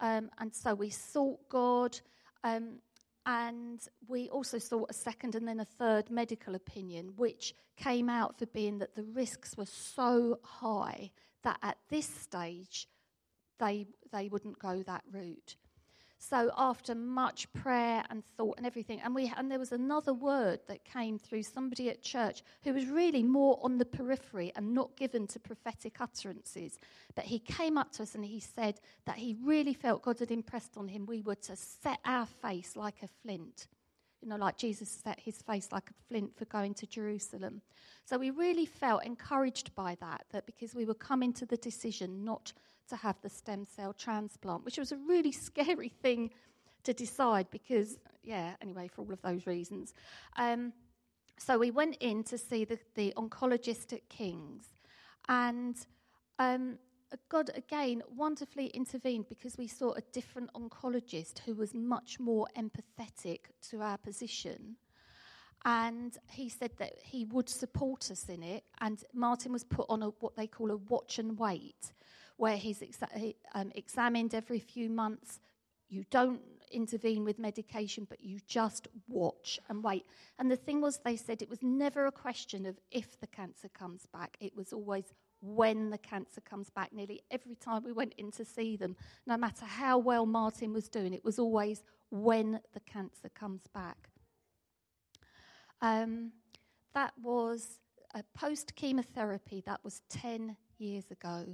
Um, 0.00 0.30
and 0.38 0.54
so 0.54 0.74
we 0.74 0.90
sought 0.90 1.48
God. 1.48 1.98
Um, 2.44 2.80
and 3.26 3.80
we 4.06 4.28
also 4.28 4.58
sought 4.58 4.88
a 4.88 4.94
second 4.94 5.34
and 5.34 5.48
then 5.48 5.58
a 5.58 5.64
third 5.64 6.10
medical 6.10 6.54
opinion, 6.54 7.12
which 7.16 7.54
came 7.76 8.08
out 8.08 8.38
for 8.38 8.46
being 8.46 8.78
that 8.78 8.94
the 8.94 9.02
risks 9.02 9.56
were 9.56 9.66
so 9.66 10.38
high 10.44 11.10
that 11.42 11.58
at 11.62 11.76
this 11.90 12.06
stage 12.06 12.88
they, 13.58 13.86
they 14.12 14.28
wouldn't 14.28 14.58
go 14.60 14.82
that 14.84 15.02
route. 15.10 15.56
So 16.18 16.50
after 16.56 16.94
much 16.94 17.52
prayer 17.52 18.02
and 18.10 18.24
thought 18.36 18.56
and 18.56 18.66
everything, 18.66 19.00
and 19.00 19.14
we 19.14 19.32
and 19.36 19.50
there 19.50 19.58
was 19.58 19.72
another 19.72 20.14
word 20.14 20.60
that 20.66 20.84
came 20.84 21.18
through 21.18 21.42
somebody 21.42 21.90
at 21.90 22.02
church 22.02 22.42
who 22.64 22.72
was 22.72 22.86
really 22.86 23.22
more 23.22 23.60
on 23.62 23.78
the 23.78 23.84
periphery 23.84 24.50
and 24.56 24.74
not 24.74 24.96
given 24.96 25.26
to 25.28 25.38
prophetic 25.38 26.00
utterances. 26.00 26.78
But 27.14 27.26
he 27.26 27.38
came 27.38 27.76
up 27.76 27.92
to 27.92 28.02
us 28.02 28.14
and 28.14 28.24
he 28.24 28.40
said 28.40 28.80
that 29.04 29.16
he 29.16 29.36
really 29.42 29.74
felt 29.74 30.02
God 30.02 30.18
had 30.18 30.30
impressed 30.30 30.76
on 30.76 30.88
him 30.88 31.06
we 31.06 31.20
were 31.20 31.34
to 31.36 31.54
set 31.54 31.98
our 32.04 32.26
face 32.26 32.76
like 32.76 33.02
a 33.02 33.08
flint. 33.22 33.66
You 34.22 34.28
know, 34.28 34.36
like 34.36 34.56
Jesus 34.56 34.88
set 34.88 35.20
his 35.20 35.42
face 35.42 35.68
like 35.70 35.90
a 35.90 36.08
flint 36.08 36.34
for 36.36 36.46
going 36.46 36.74
to 36.74 36.86
Jerusalem. 36.86 37.60
So 38.06 38.18
we 38.18 38.30
really 38.30 38.66
felt 38.66 39.04
encouraged 39.04 39.74
by 39.74 39.96
that, 40.00 40.24
that 40.30 40.46
because 40.46 40.74
we 40.74 40.86
were 40.86 40.94
coming 40.94 41.32
to 41.34 41.46
the 41.46 41.58
decision 41.58 42.24
not 42.24 42.52
to 42.86 42.96
have 42.96 43.20
the 43.22 43.28
stem 43.28 43.64
cell 43.64 43.92
transplant, 43.92 44.64
which 44.64 44.78
was 44.78 44.92
a 44.92 44.96
really 44.96 45.32
scary 45.48 45.88
thing 45.88 46.30
to 46.84 46.94
decide 46.94 47.50
because, 47.50 47.98
yeah, 48.22 48.54
anyway, 48.62 48.88
for 48.88 49.02
all 49.02 49.12
of 49.12 49.22
those 49.22 49.46
reasons. 49.46 49.94
Um, 50.36 50.72
so 51.38 51.58
we 51.58 51.70
went 51.70 51.96
in 52.00 52.24
to 52.24 52.38
see 52.38 52.64
the, 52.64 52.78
the 52.94 53.12
oncologist 53.16 53.92
at 53.92 54.08
King's, 54.08 54.68
and 55.28 55.76
um, 56.38 56.78
God 57.28 57.50
again 57.54 58.02
wonderfully 58.14 58.66
intervened 58.68 59.28
because 59.28 59.56
we 59.56 59.68
saw 59.68 59.92
a 59.92 60.00
different 60.12 60.50
oncologist 60.54 61.40
who 61.40 61.54
was 61.54 61.74
much 61.74 62.18
more 62.18 62.48
empathetic 62.56 63.40
to 63.70 63.82
our 63.82 63.98
position. 63.98 64.76
And 65.64 66.16
he 66.30 66.48
said 66.48 66.70
that 66.78 66.92
he 67.02 67.24
would 67.24 67.48
support 67.48 68.10
us 68.10 68.28
in 68.28 68.42
it. 68.42 68.64
And 68.80 69.02
Martin 69.12 69.52
was 69.52 69.64
put 69.64 69.86
on 69.88 70.02
a, 70.02 70.08
what 70.20 70.36
they 70.36 70.46
call 70.46 70.70
a 70.70 70.76
watch 70.76 71.18
and 71.18 71.38
wait, 71.38 71.92
where 72.36 72.56
he's 72.56 72.80
exa- 72.80 73.34
um, 73.54 73.72
examined 73.74 74.34
every 74.34 74.58
few 74.58 74.88
months. 74.88 75.40
You 75.88 76.04
don't 76.10 76.40
intervene 76.72 77.24
with 77.24 77.38
medication, 77.38 78.06
but 78.08 78.22
you 78.22 78.40
just 78.46 78.88
watch 79.08 79.58
and 79.68 79.82
wait. 79.82 80.04
And 80.38 80.50
the 80.50 80.56
thing 80.56 80.80
was, 80.80 80.98
they 80.98 81.16
said 81.16 81.42
it 81.42 81.50
was 81.50 81.62
never 81.62 82.06
a 82.06 82.12
question 82.12 82.66
of 82.66 82.78
if 82.90 83.18
the 83.20 83.26
cancer 83.26 83.68
comes 83.68 84.06
back, 84.12 84.36
it 84.40 84.56
was 84.56 84.72
always 84.72 85.04
when 85.40 85.90
the 85.90 85.98
cancer 85.98 86.40
comes 86.40 86.70
back. 86.70 86.92
Nearly 86.92 87.22
every 87.30 87.54
time 87.54 87.84
we 87.84 87.92
went 87.92 88.14
in 88.18 88.30
to 88.32 88.44
see 88.44 88.76
them, 88.76 88.96
no 89.26 89.36
matter 89.36 89.64
how 89.64 89.98
well 89.98 90.26
Martin 90.26 90.72
was 90.72 90.88
doing, 90.88 91.12
it 91.12 91.24
was 91.24 91.38
always 91.38 91.82
when 92.10 92.60
the 92.74 92.80
cancer 92.80 93.28
comes 93.34 93.62
back. 93.72 94.10
Um, 95.80 96.32
that 96.94 97.12
was 97.22 97.80
a 98.14 98.22
post 98.34 98.74
chemotherapy, 98.74 99.62
that 99.66 99.84
was 99.84 100.00
10 100.08 100.56
years 100.78 101.04
ago. 101.10 101.44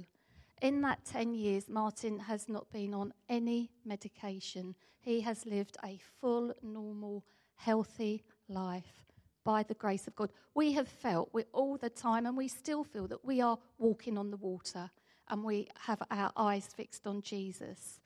In 0.63 0.79
that 0.83 1.03
10 1.03 1.33
years, 1.35 1.67
Martin 1.67 2.17
has 2.19 2.47
not 2.47 2.71
been 2.71 2.93
on 2.93 3.11
any 3.27 3.69
medication. 3.83 4.75
He 5.01 5.19
has 5.19 5.45
lived 5.45 5.75
a 5.83 5.99
full, 6.21 6.53
normal, 6.63 7.25
healthy 7.55 8.23
life 8.47 9.03
by 9.43 9.63
the 9.63 9.73
grace 9.73 10.07
of 10.07 10.15
God. 10.15 10.31
We 10.55 10.71
have 10.71 10.87
felt 10.87 11.31
we 11.33 11.43
all 11.51 11.75
the 11.75 11.89
time, 11.89 12.25
and 12.25 12.37
we 12.37 12.47
still 12.47 12.85
feel 12.85 13.07
that 13.07 13.25
we 13.25 13.41
are 13.41 13.59
walking 13.77 14.17
on 14.17 14.31
the 14.31 14.37
water 14.37 14.89
and 15.27 15.43
we 15.43 15.67
have 15.81 16.01
our 16.09 16.31
eyes 16.37 16.67
fixed 16.67 17.07
on 17.07 17.21
Jesus. 17.21 17.99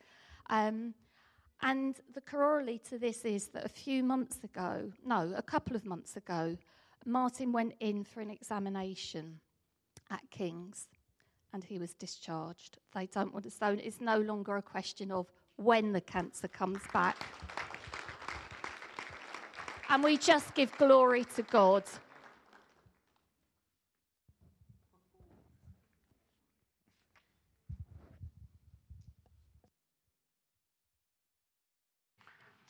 Um, 0.50 0.96
and 1.62 2.00
the 2.16 2.22
corollary 2.22 2.82
to 2.90 2.98
this 2.98 3.24
is 3.24 3.50
that 3.50 3.66
a 3.66 3.70
few 3.70 4.04
months 4.04 4.44
ago, 4.44 4.92
no, 5.06 5.32
a 5.36 5.44
couple 5.44 5.76
of 5.76 5.86
months 5.86 6.18
ago, 6.18 6.58
Martin 7.06 7.52
went 7.52 7.76
in 7.80 8.04
for 8.04 8.22
an 8.22 8.32
examination 8.32 9.42
at 10.10 10.22
King's 10.32 10.88
and 11.54 11.64
he 11.64 11.80
was 11.80 11.94
discharged. 11.94 12.78
They 12.94 13.08
don't 13.08 13.34
want 13.34 13.46
it's 13.46 14.02
no 14.02 14.20
longer 14.20 14.58
a 14.58 14.62
question 14.62 15.12
of 15.12 15.28
when 15.56 15.92
the 15.92 16.02
cancer 16.02 16.48
comes 16.48 16.82
back. 16.94 17.18
And 19.90 20.04
we 20.04 20.18
just 20.18 20.54
give 20.54 20.76
glory 20.78 21.24
to 21.36 21.42
God. 21.44 21.84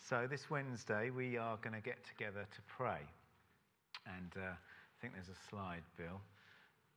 So, 0.08 0.26
this 0.26 0.50
Wednesday, 0.50 1.10
we 1.10 1.38
are 1.38 1.58
going 1.58 1.74
to 1.74 1.82
get 1.82 2.02
together 2.06 2.46
to 2.50 2.62
pray. 2.66 3.02
And 4.06 4.32
uh, 4.38 4.52
I 4.52 5.02
think 5.02 5.14
there's 5.14 5.28
a 5.28 5.50
slide, 5.50 5.84
Bill. 5.98 6.22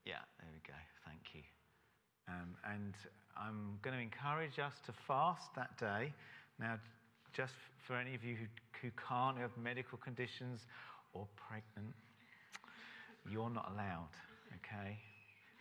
Yeah, 0.05 0.21
there 0.39 0.49
we 0.53 0.61
go. 0.65 0.79
Thank 1.05 1.35
you. 1.35 1.43
Um, 2.29 2.55
and 2.71 2.95
I'm 3.37 3.79
going 3.83 3.97
to 3.97 4.03
encourage 4.03 4.59
us 4.59 4.75
to 4.87 4.93
fast 5.07 5.55
that 5.57 5.77
day. 5.79 6.13
Now, 6.59 6.79
just 7.33 7.55
for 7.87 7.97
any 7.97 8.15
of 8.15 8.25
you 8.25 8.37
who, 8.37 8.47
who 8.83 8.91
can't, 9.09 9.39
have 9.39 9.51
medical 9.57 9.99
conditions 9.99 10.61
or 11.15 11.27
pregnant, 11.37 11.95
you're 13.31 13.51
not 13.51 13.73
allowed, 13.73 14.13
okay? 14.57 14.99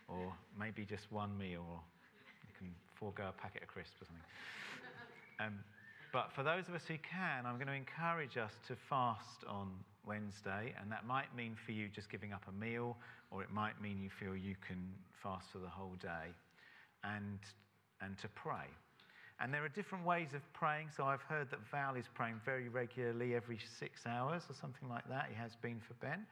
Or 0.08 0.32
maybe 0.58 0.84
just 0.84 1.10
one 1.10 1.36
meal, 1.38 1.64
or 1.70 1.80
you 2.46 2.54
can 2.58 2.74
forego 2.94 3.28
a 3.28 3.40
packet 3.40 3.62
of 3.62 3.68
crisps 3.68 4.02
or 4.02 4.06
something. 4.06 4.24
Um, 5.40 5.58
but 6.12 6.30
for 6.34 6.42
those 6.42 6.68
of 6.68 6.74
us 6.74 6.82
who 6.86 6.98
can, 6.98 7.46
I'm 7.46 7.54
going 7.54 7.68
to 7.68 7.72
encourage 7.72 8.36
us 8.36 8.52
to 8.68 8.74
fast 8.88 9.44
on 9.48 9.70
Wednesday, 10.06 10.74
and 10.80 10.90
that 10.90 11.06
might 11.06 11.34
mean 11.36 11.56
for 11.64 11.72
you 11.72 11.88
just 11.88 12.10
giving 12.10 12.32
up 12.32 12.42
a 12.48 12.52
meal, 12.52 12.96
or 13.30 13.42
it 13.42 13.50
might 13.50 13.80
mean 13.80 14.00
you 14.02 14.10
feel 14.10 14.36
you 14.36 14.56
can 14.66 14.92
fast 15.22 15.46
for 15.52 15.58
the 15.58 15.68
whole 15.68 15.94
day 16.02 16.34
and, 17.04 17.38
and 18.00 18.18
to 18.18 18.28
pray. 18.28 18.66
And 19.40 19.54
there 19.54 19.64
are 19.64 19.70
different 19.70 20.04
ways 20.04 20.28
of 20.34 20.42
praying. 20.52 20.88
So 20.94 21.04
I've 21.04 21.22
heard 21.22 21.50
that 21.50 21.60
Val 21.70 21.94
is 21.94 22.04
praying 22.14 22.40
very 22.44 22.68
regularly 22.68 23.34
every 23.34 23.58
six 23.78 24.06
hours 24.06 24.42
or 24.50 24.54
something 24.54 24.88
like 24.88 25.08
that. 25.08 25.26
He 25.30 25.34
has 25.36 25.52
been 25.62 25.80
for 25.80 25.94
Ben. 25.94 26.26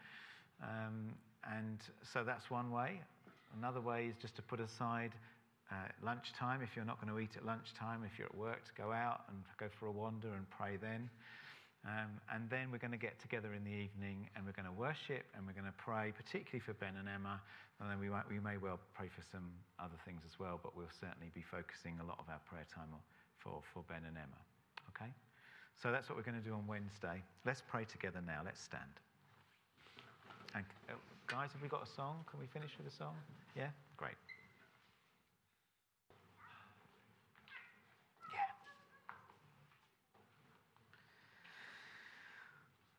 Um, 0.63 1.15
and 1.57 1.79
so 2.13 2.23
that's 2.23 2.51
one 2.51 2.71
way. 2.71 3.01
Another 3.57 3.81
way 3.81 4.07
is 4.07 4.17
just 4.21 4.37
to 4.37 4.43
put 4.43 4.61
aside 4.61 5.13
uh, 5.71 5.75
lunchtime 6.03 6.61
if 6.63 6.77
you're 6.77 6.85
not 6.85 7.01
going 7.01 7.13
to 7.13 7.19
eat 7.19 7.37
at 7.37 7.47
lunchtime. 7.47 8.05
If 8.05 8.19
you're 8.19 8.29
at 8.29 8.37
work, 8.37 8.65
to 8.67 8.83
go 8.83 8.93
out 8.93 9.23
and 9.29 9.39
go 9.59 9.69
for 9.79 9.87
a 9.87 9.93
wander 9.93 10.35
and 10.35 10.45
pray 10.51 10.77
then. 10.77 11.09
Um, 11.87 12.19
and 12.35 12.51
then 12.51 12.75
we're 12.75 12.83
going 12.83 12.97
to 12.97 13.01
get 13.01 13.21
together 13.23 13.55
in 13.55 13.63
the 13.63 13.71
evening 13.71 14.27
and 14.35 14.45
we're 14.45 14.57
going 14.57 14.67
to 14.67 14.75
worship 14.75 15.25
and 15.35 15.47
we're 15.47 15.55
going 15.55 15.71
to 15.71 15.79
pray, 15.79 16.11
particularly 16.11 16.59
for 16.59 16.75
Ben 16.75 16.99
and 16.99 17.07
Emma. 17.07 17.41
And 17.79 17.87
then 17.87 18.03
we, 18.03 18.11
might, 18.11 18.27
we 18.27 18.43
may 18.43 18.59
well 18.59 18.83
pray 18.95 19.07
for 19.07 19.23
some 19.23 19.47
other 19.79 19.95
things 20.05 20.27
as 20.27 20.39
well, 20.43 20.59
but 20.59 20.75
we'll 20.75 20.91
certainly 20.91 21.31
be 21.35 21.45
focusing 21.47 21.95
a 22.03 22.07
lot 22.07 22.19
of 22.19 22.27
our 22.27 22.43
prayer 22.51 22.67
time 22.67 22.91
for, 23.39 23.63
for 23.73 23.87
Ben 23.87 24.03
and 24.03 24.19
Emma. 24.19 24.41
Okay? 24.91 25.11
So 25.79 25.95
that's 25.95 26.11
what 26.11 26.19
we're 26.19 26.27
going 26.27 26.43
to 26.43 26.45
do 26.45 26.53
on 26.53 26.67
Wednesday. 26.67 27.23
Let's 27.47 27.63
pray 27.63 27.87
together 27.87 28.19
now. 28.27 28.43
Let's 28.45 28.61
stand. 28.61 28.99
And, 30.55 30.67
uh, 30.91 30.99
guys, 31.31 31.55
have 31.55 31.63
we 31.63 31.69
got 31.69 31.87
a 31.87 31.91
song? 31.95 32.27
Can 32.27 32.41
we 32.41 32.47
finish 32.51 32.75
with 32.77 32.91
a 32.91 32.97
song? 32.97 33.15
Yeah? 33.55 33.71
Great. 33.97 34.19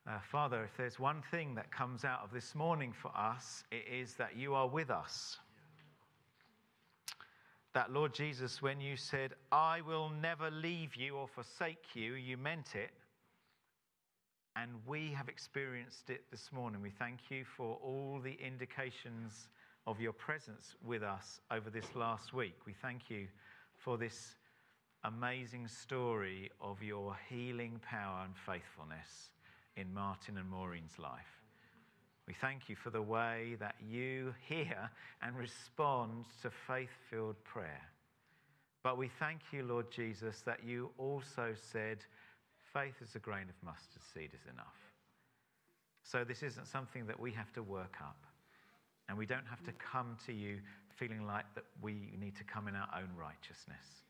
Uh, 0.10 0.18
Father, 0.32 0.64
if 0.64 0.76
there's 0.76 0.98
one 0.98 1.22
thing 1.30 1.54
that 1.54 1.72
comes 1.72 2.04
out 2.04 2.22
of 2.24 2.32
this 2.34 2.56
morning 2.56 2.92
for 2.92 3.16
us, 3.16 3.64
it 3.72 3.86
is 3.94 4.16
that 4.16 4.36
you 4.36 4.56
are 4.56 4.68
with 4.68 4.90
us. 4.90 5.38
That, 7.76 7.94
Lord 7.94 8.12
Jesus, 8.12 8.60
when 8.60 8.82
you 8.82 8.98
said, 8.98 9.36
I 9.52 9.82
will 9.82 10.10
never 10.10 10.50
leave 10.50 10.96
you 10.96 11.16
or 11.16 11.28
forsake 11.28 11.94
you, 11.94 12.14
you 12.14 12.38
meant 12.38 12.74
it. 12.74 12.90
And 14.56 14.72
we 14.88 15.12
have 15.12 15.30
experienced 15.30 16.10
it 16.10 16.24
this 16.32 16.50
morning. 16.52 16.82
We 16.82 16.90
thank 16.90 17.20
you 17.30 17.46
for 17.46 17.78
all 17.84 18.20
the 18.24 18.36
indications 18.44 19.48
of 19.86 20.02
your 20.02 20.14
presence 20.14 20.74
with 20.84 21.04
us 21.04 21.40
over 21.52 21.70
this 21.70 21.86
last 21.94 22.34
week. 22.34 22.56
We 22.66 22.74
thank 22.74 23.12
you 23.12 23.28
for 23.78 23.96
this 23.96 24.38
amazing 25.04 25.68
story 25.68 26.50
of 26.60 26.82
your 26.82 27.16
healing 27.30 27.80
power 27.88 28.24
and 28.26 28.34
faithfulness 28.36 29.30
in 29.80 29.94
Martin 29.94 30.38
and 30.38 30.50
Maureen's 30.50 31.00
life. 31.00 31.42
We 32.28 32.34
thank 32.34 32.70
you 32.70 32.76
for 32.76 32.92
the 32.92 33.02
way 33.02 33.56
that 33.60 33.76
you 33.90 34.36
hear 34.48 34.90
and 35.22 35.36
respond 35.36 36.26
to 36.44 36.52
faith 36.68 36.92
filled 37.10 37.44
prayer. 37.44 37.82
But 38.84 38.98
we 38.98 39.10
thank 39.20 39.40
you, 39.52 39.64
Lord 39.64 39.90
Jesus, 39.92 40.42
that 40.46 40.64
you 40.64 40.92
also 40.98 41.54
said 41.72 41.98
faith 42.74 42.96
as 43.02 43.16
a 43.16 43.20
grain 43.20 43.48
of 43.50 43.56
mustard 43.66 44.04
seed 44.14 44.30
is 44.34 44.46
enough. 44.54 44.78
So 46.04 46.24
this 46.24 46.44
isn't 46.44 46.68
something 46.68 47.08
that 47.08 47.20
we 47.20 47.32
have 47.32 47.52
to 47.54 47.64
work 47.64 47.96
up. 48.00 48.26
And 49.08 49.18
we 49.18 49.26
don't 49.26 49.48
have 49.50 49.64
to 49.64 49.72
come 49.72 50.16
to 50.28 50.34
you 50.34 50.60
feeling 50.98 51.26
like 51.26 51.46
that 51.56 51.64
we 51.82 52.14
need 52.20 52.36
to 52.36 52.44
come 52.44 52.68
in 52.68 52.76
our 52.76 52.90
own 52.96 53.10
righteousness. 53.18 54.04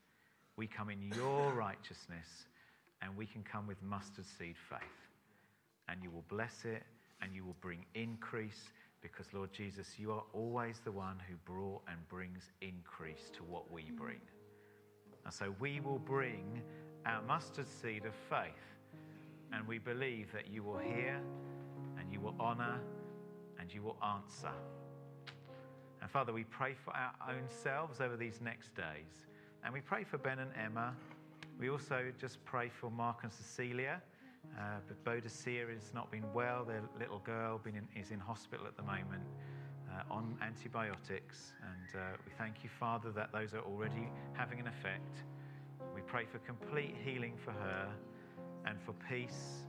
We 0.57 0.67
come 0.67 0.89
in 0.89 1.01
your 1.15 1.53
righteousness 1.53 2.47
and 3.01 3.15
we 3.15 3.25
can 3.25 3.43
come 3.43 3.65
with 3.65 3.81
mustard 3.81 4.25
seed 4.37 4.55
faith. 4.69 5.08
And 5.89 6.03
you 6.03 6.11
will 6.11 6.25
bless 6.27 6.65
it 6.65 6.83
and 7.21 7.33
you 7.33 7.43
will 7.43 7.55
bring 7.61 7.85
increase 7.95 8.71
because, 9.01 9.27
Lord 9.33 9.51
Jesus, 9.53 9.95
you 9.97 10.11
are 10.11 10.23
always 10.33 10.81
the 10.83 10.91
one 10.91 11.17
who 11.27 11.35
brought 11.45 11.81
and 11.87 11.97
brings 12.09 12.51
increase 12.61 13.29
to 13.33 13.43
what 13.43 13.71
we 13.71 13.91
bring. 13.91 14.19
And 15.25 15.33
so 15.33 15.53
we 15.59 15.79
will 15.79 15.99
bring 15.99 16.61
our 17.05 17.21
mustard 17.23 17.67
seed 17.67 18.05
of 18.05 18.13
faith 18.29 18.69
and 19.53 19.67
we 19.67 19.79
believe 19.79 20.31
that 20.33 20.47
you 20.47 20.63
will 20.63 20.77
hear 20.77 21.19
and 21.97 22.11
you 22.11 22.19
will 22.19 22.35
honor 22.39 22.79
and 23.59 23.73
you 23.73 23.81
will 23.81 23.97
answer. 24.03 24.51
And 26.01 26.09
Father, 26.09 26.31
we 26.31 26.43
pray 26.45 26.75
for 26.85 26.93
our 26.95 27.13
own 27.29 27.43
selves 27.47 27.99
over 27.99 28.15
these 28.15 28.39
next 28.41 28.75
days. 28.75 29.27
And 29.63 29.73
we 29.73 29.81
pray 29.81 30.03
for 30.03 30.17
Ben 30.17 30.39
and 30.39 30.51
Emma. 30.55 30.93
We 31.59 31.69
also 31.69 32.05
just 32.19 32.43
pray 32.45 32.69
for 32.69 32.89
Mark 32.89 33.19
and 33.23 33.31
Cecilia. 33.31 34.01
Uh, 34.57 34.79
but 34.87 35.03
Bodicea 35.03 35.73
has 35.73 35.93
not 35.93 36.11
been 36.11 36.25
well. 36.33 36.65
Their 36.65 36.83
little 36.99 37.19
girl 37.19 37.61
in, 37.65 37.87
is 37.99 38.11
in 38.11 38.19
hospital 38.19 38.65
at 38.67 38.75
the 38.75 38.83
moment 38.83 39.23
uh, 39.89 40.13
on 40.13 40.37
antibiotics. 40.41 41.53
And 41.61 42.01
uh, 42.01 42.17
we 42.25 42.31
thank 42.37 42.63
you, 42.63 42.69
Father, 42.79 43.11
that 43.11 43.31
those 43.31 43.53
are 43.53 43.61
already 43.61 44.09
having 44.33 44.59
an 44.59 44.67
effect. 44.67 45.23
We 45.95 46.01
pray 46.01 46.25
for 46.25 46.39
complete 46.39 46.95
healing 47.03 47.33
for 47.43 47.51
her 47.51 47.89
and 48.65 48.79
for 48.81 48.93
peace 49.09 49.65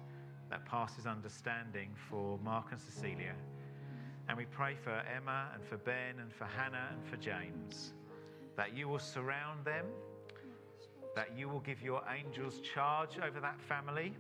that 0.51 0.67
passes 0.67 1.07
understanding 1.07 1.91
for 2.09 2.39
Mark 2.43 2.67
and 2.73 2.81
Cecilia. 2.81 3.35
And 4.29 4.37
we 4.37 4.45
pray 4.45 4.77
for 4.83 5.03
Emma 5.17 5.49
and 5.55 5.65
for 5.65 5.77
Ben 5.77 6.19
and 6.21 6.33
for 6.33 6.45
Hannah 6.45 6.89
and 6.93 7.05
for 7.07 7.17
James 7.17 7.95
that 8.57 8.77
you 8.77 8.89
will 8.89 8.99
surround 8.99 9.65
them, 9.65 9.87
that 11.15 11.37
you 11.37 11.49
will 11.49 11.61
give 11.61 11.81
your 11.83 12.03
angels 12.15 12.61
charge 12.61 13.19
over 13.19 13.41
that 13.41 13.61
family, 13.61 14.15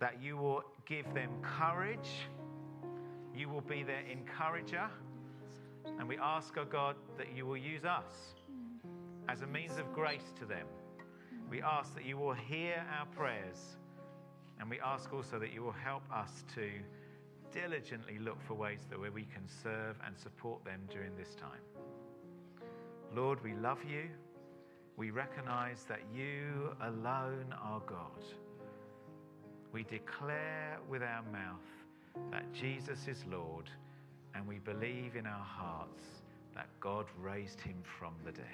that 0.00 0.22
you 0.22 0.36
will 0.36 0.62
give 0.86 1.12
them 1.14 1.30
courage, 1.42 2.28
you 3.34 3.48
will 3.48 3.60
be 3.60 3.82
their 3.82 4.02
encourager. 4.10 4.88
And 5.98 6.08
we 6.08 6.18
ask, 6.18 6.54
oh 6.58 6.64
God, 6.64 6.96
that 7.16 7.34
you 7.34 7.46
will 7.46 7.56
use 7.56 7.84
us 7.84 8.34
as 9.28 9.42
a 9.42 9.46
means 9.46 9.78
of 9.78 9.92
grace 9.92 10.32
to 10.38 10.44
them. 10.44 10.66
We 11.50 11.62
ask 11.62 11.94
that 11.94 12.04
you 12.04 12.18
will 12.18 12.34
hear 12.34 12.84
our 12.98 13.06
prayers. 13.06 13.76
And 14.60 14.68
we 14.68 14.80
ask 14.80 15.12
also 15.12 15.38
that 15.38 15.52
you 15.52 15.62
will 15.62 15.72
help 15.72 16.02
us 16.12 16.44
to 16.54 16.68
diligently 17.52 18.18
look 18.18 18.40
for 18.46 18.54
ways 18.54 18.80
that 18.90 18.98
where 18.98 19.10
we 19.10 19.22
can 19.22 19.42
serve 19.62 19.96
and 20.06 20.18
support 20.18 20.64
them 20.64 20.80
during 20.90 21.16
this 21.16 21.34
time. 21.34 21.62
Lord, 23.14 23.42
we 23.42 23.54
love 23.54 23.78
you. 23.88 24.10
We 24.96 25.10
recognize 25.10 25.84
that 25.88 26.00
you 26.14 26.74
alone 26.82 27.54
are 27.62 27.80
God. 27.86 28.24
We 29.72 29.82
declare 29.84 30.78
with 30.88 31.02
our 31.02 31.22
mouth 31.30 32.30
that 32.30 32.52
Jesus 32.52 33.06
is 33.06 33.24
Lord, 33.30 33.70
and 34.34 34.46
we 34.46 34.58
believe 34.58 35.14
in 35.14 35.26
our 35.26 35.44
hearts 35.44 36.02
that 36.54 36.68
God 36.80 37.06
raised 37.20 37.60
him 37.60 37.76
from 37.98 38.14
the 38.24 38.32
dead, 38.32 38.44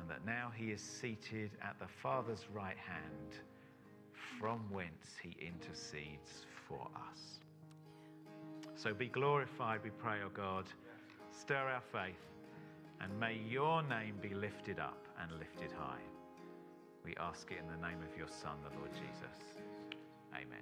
and 0.00 0.08
that 0.08 0.24
now 0.24 0.50
he 0.54 0.70
is 0.70 0.80
seated 0.80 1.50
at 1.62 1.78
the 1.78 1.86
Father's 1.86 2.46
right 2.52 2.78
hand, 2.78 3.40
from 4.40 4.60
whence 4.70 5.16
he 5.22 5.36
intercedes 5.40 6.46
for 6.68 6.88
us. 7.10 7.40
So 8.74 8.92
be 8.92 9.08
glorified, 9.08 9.80
we 9.84 9.90
pray, 9.90 10.18
O 10.24 10.28
God. 10.28 10.66
Stir 11.30 11.56
our 11.56 11.82
faith, 11.92 12.14
and 13.00 13.18
may 13.20 13.38
your 13.48 13.82
name 13.82 14.16
be 14.20 14.34
lifted 14.34 14.78
up 14.78 15.06
and 15.20 15.30
lifted 15.38 15.72
high. 15.72 16.02
We 17.04 17.14
ask 17.20 17.50
it 17.50 17.58
in 17.58 17.66
the 17.68 17.86
name 17.86 17.98
of 18.02 18.16
your 18.18 18.28
Son, 18.28 18.56
the 18.68 18.76
Lord 18.78 18.90
Jesus. 18.92 19.62
Amen. 20.36 20.58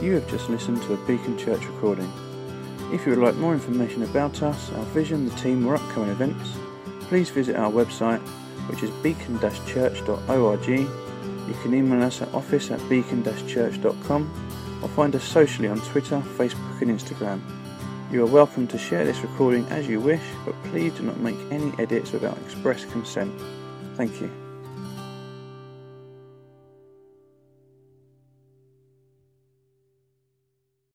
You 0.00 0.14
have 0.14 0.28
just 0.28 0.48
listened 0.48 0.82
to 0.82 0.94
a 0.94 1.06
Beacon 1.06 1.38
Church 1.38 1.64
recording. 1.64 2.12
If 2.92 3.04
you 3.04 3.10
would 3.10 3.24
like 3.24 3.34
more 3.36 3.52
information 3.52 4.02
about 4.02 4.42
us, 4.42 4.70
our 4.72 4.84
vision, 4.86 5.28
the 5.28 5.34
team, 5.36 5.66
or 5.66 5.74
upcoming 5.74 6.10
events, 6.10 6.50
please 7.02 7.30
visit 7.30 7.56
our 7.56 7.70
website, 7.70 8.20
which 8.68 8.82
is 8.82 8.90
beacon-church.org. 9.02 10.68
You 10.68 11.54
can 11.62 11.74
email 11.74 12.02
us 12.02 12.22
at 12.22 12.32
office 12.32 12.70
at 12.70 12.86
beacon-church.com 12.88 14.48
or 14.82 14.88
find 14.88 15.14
us 15.14 15.24
socially 15.24 15.68
on 15.68 15.80
Twitter, 15.80 16.22
Facebook, 16.36 16.80
and 16.80 16.90
Instagram. 16.90 17.40
You 18.10 18.22
are 18.22 18.26
welcome 18.26 18.66
to 18.68 18.78
share 18.78 19.04
this 19.04 19.20
recording 19.20 19.66
as 19.66 19.86
you 19.86 20.00
wish, 20.00 20.22
but 20.44 20.54
please 20.64 20.92
do 20.94 21.02
not 21.02 21.18
make 21.18 21.36
any 21.50 21.72
edits 21.78 22.12
without 22.12 22.38
express 22.38 22.84
consent. 22.86 23.32
Thank 23.96 24.20
you. 24.20 24.47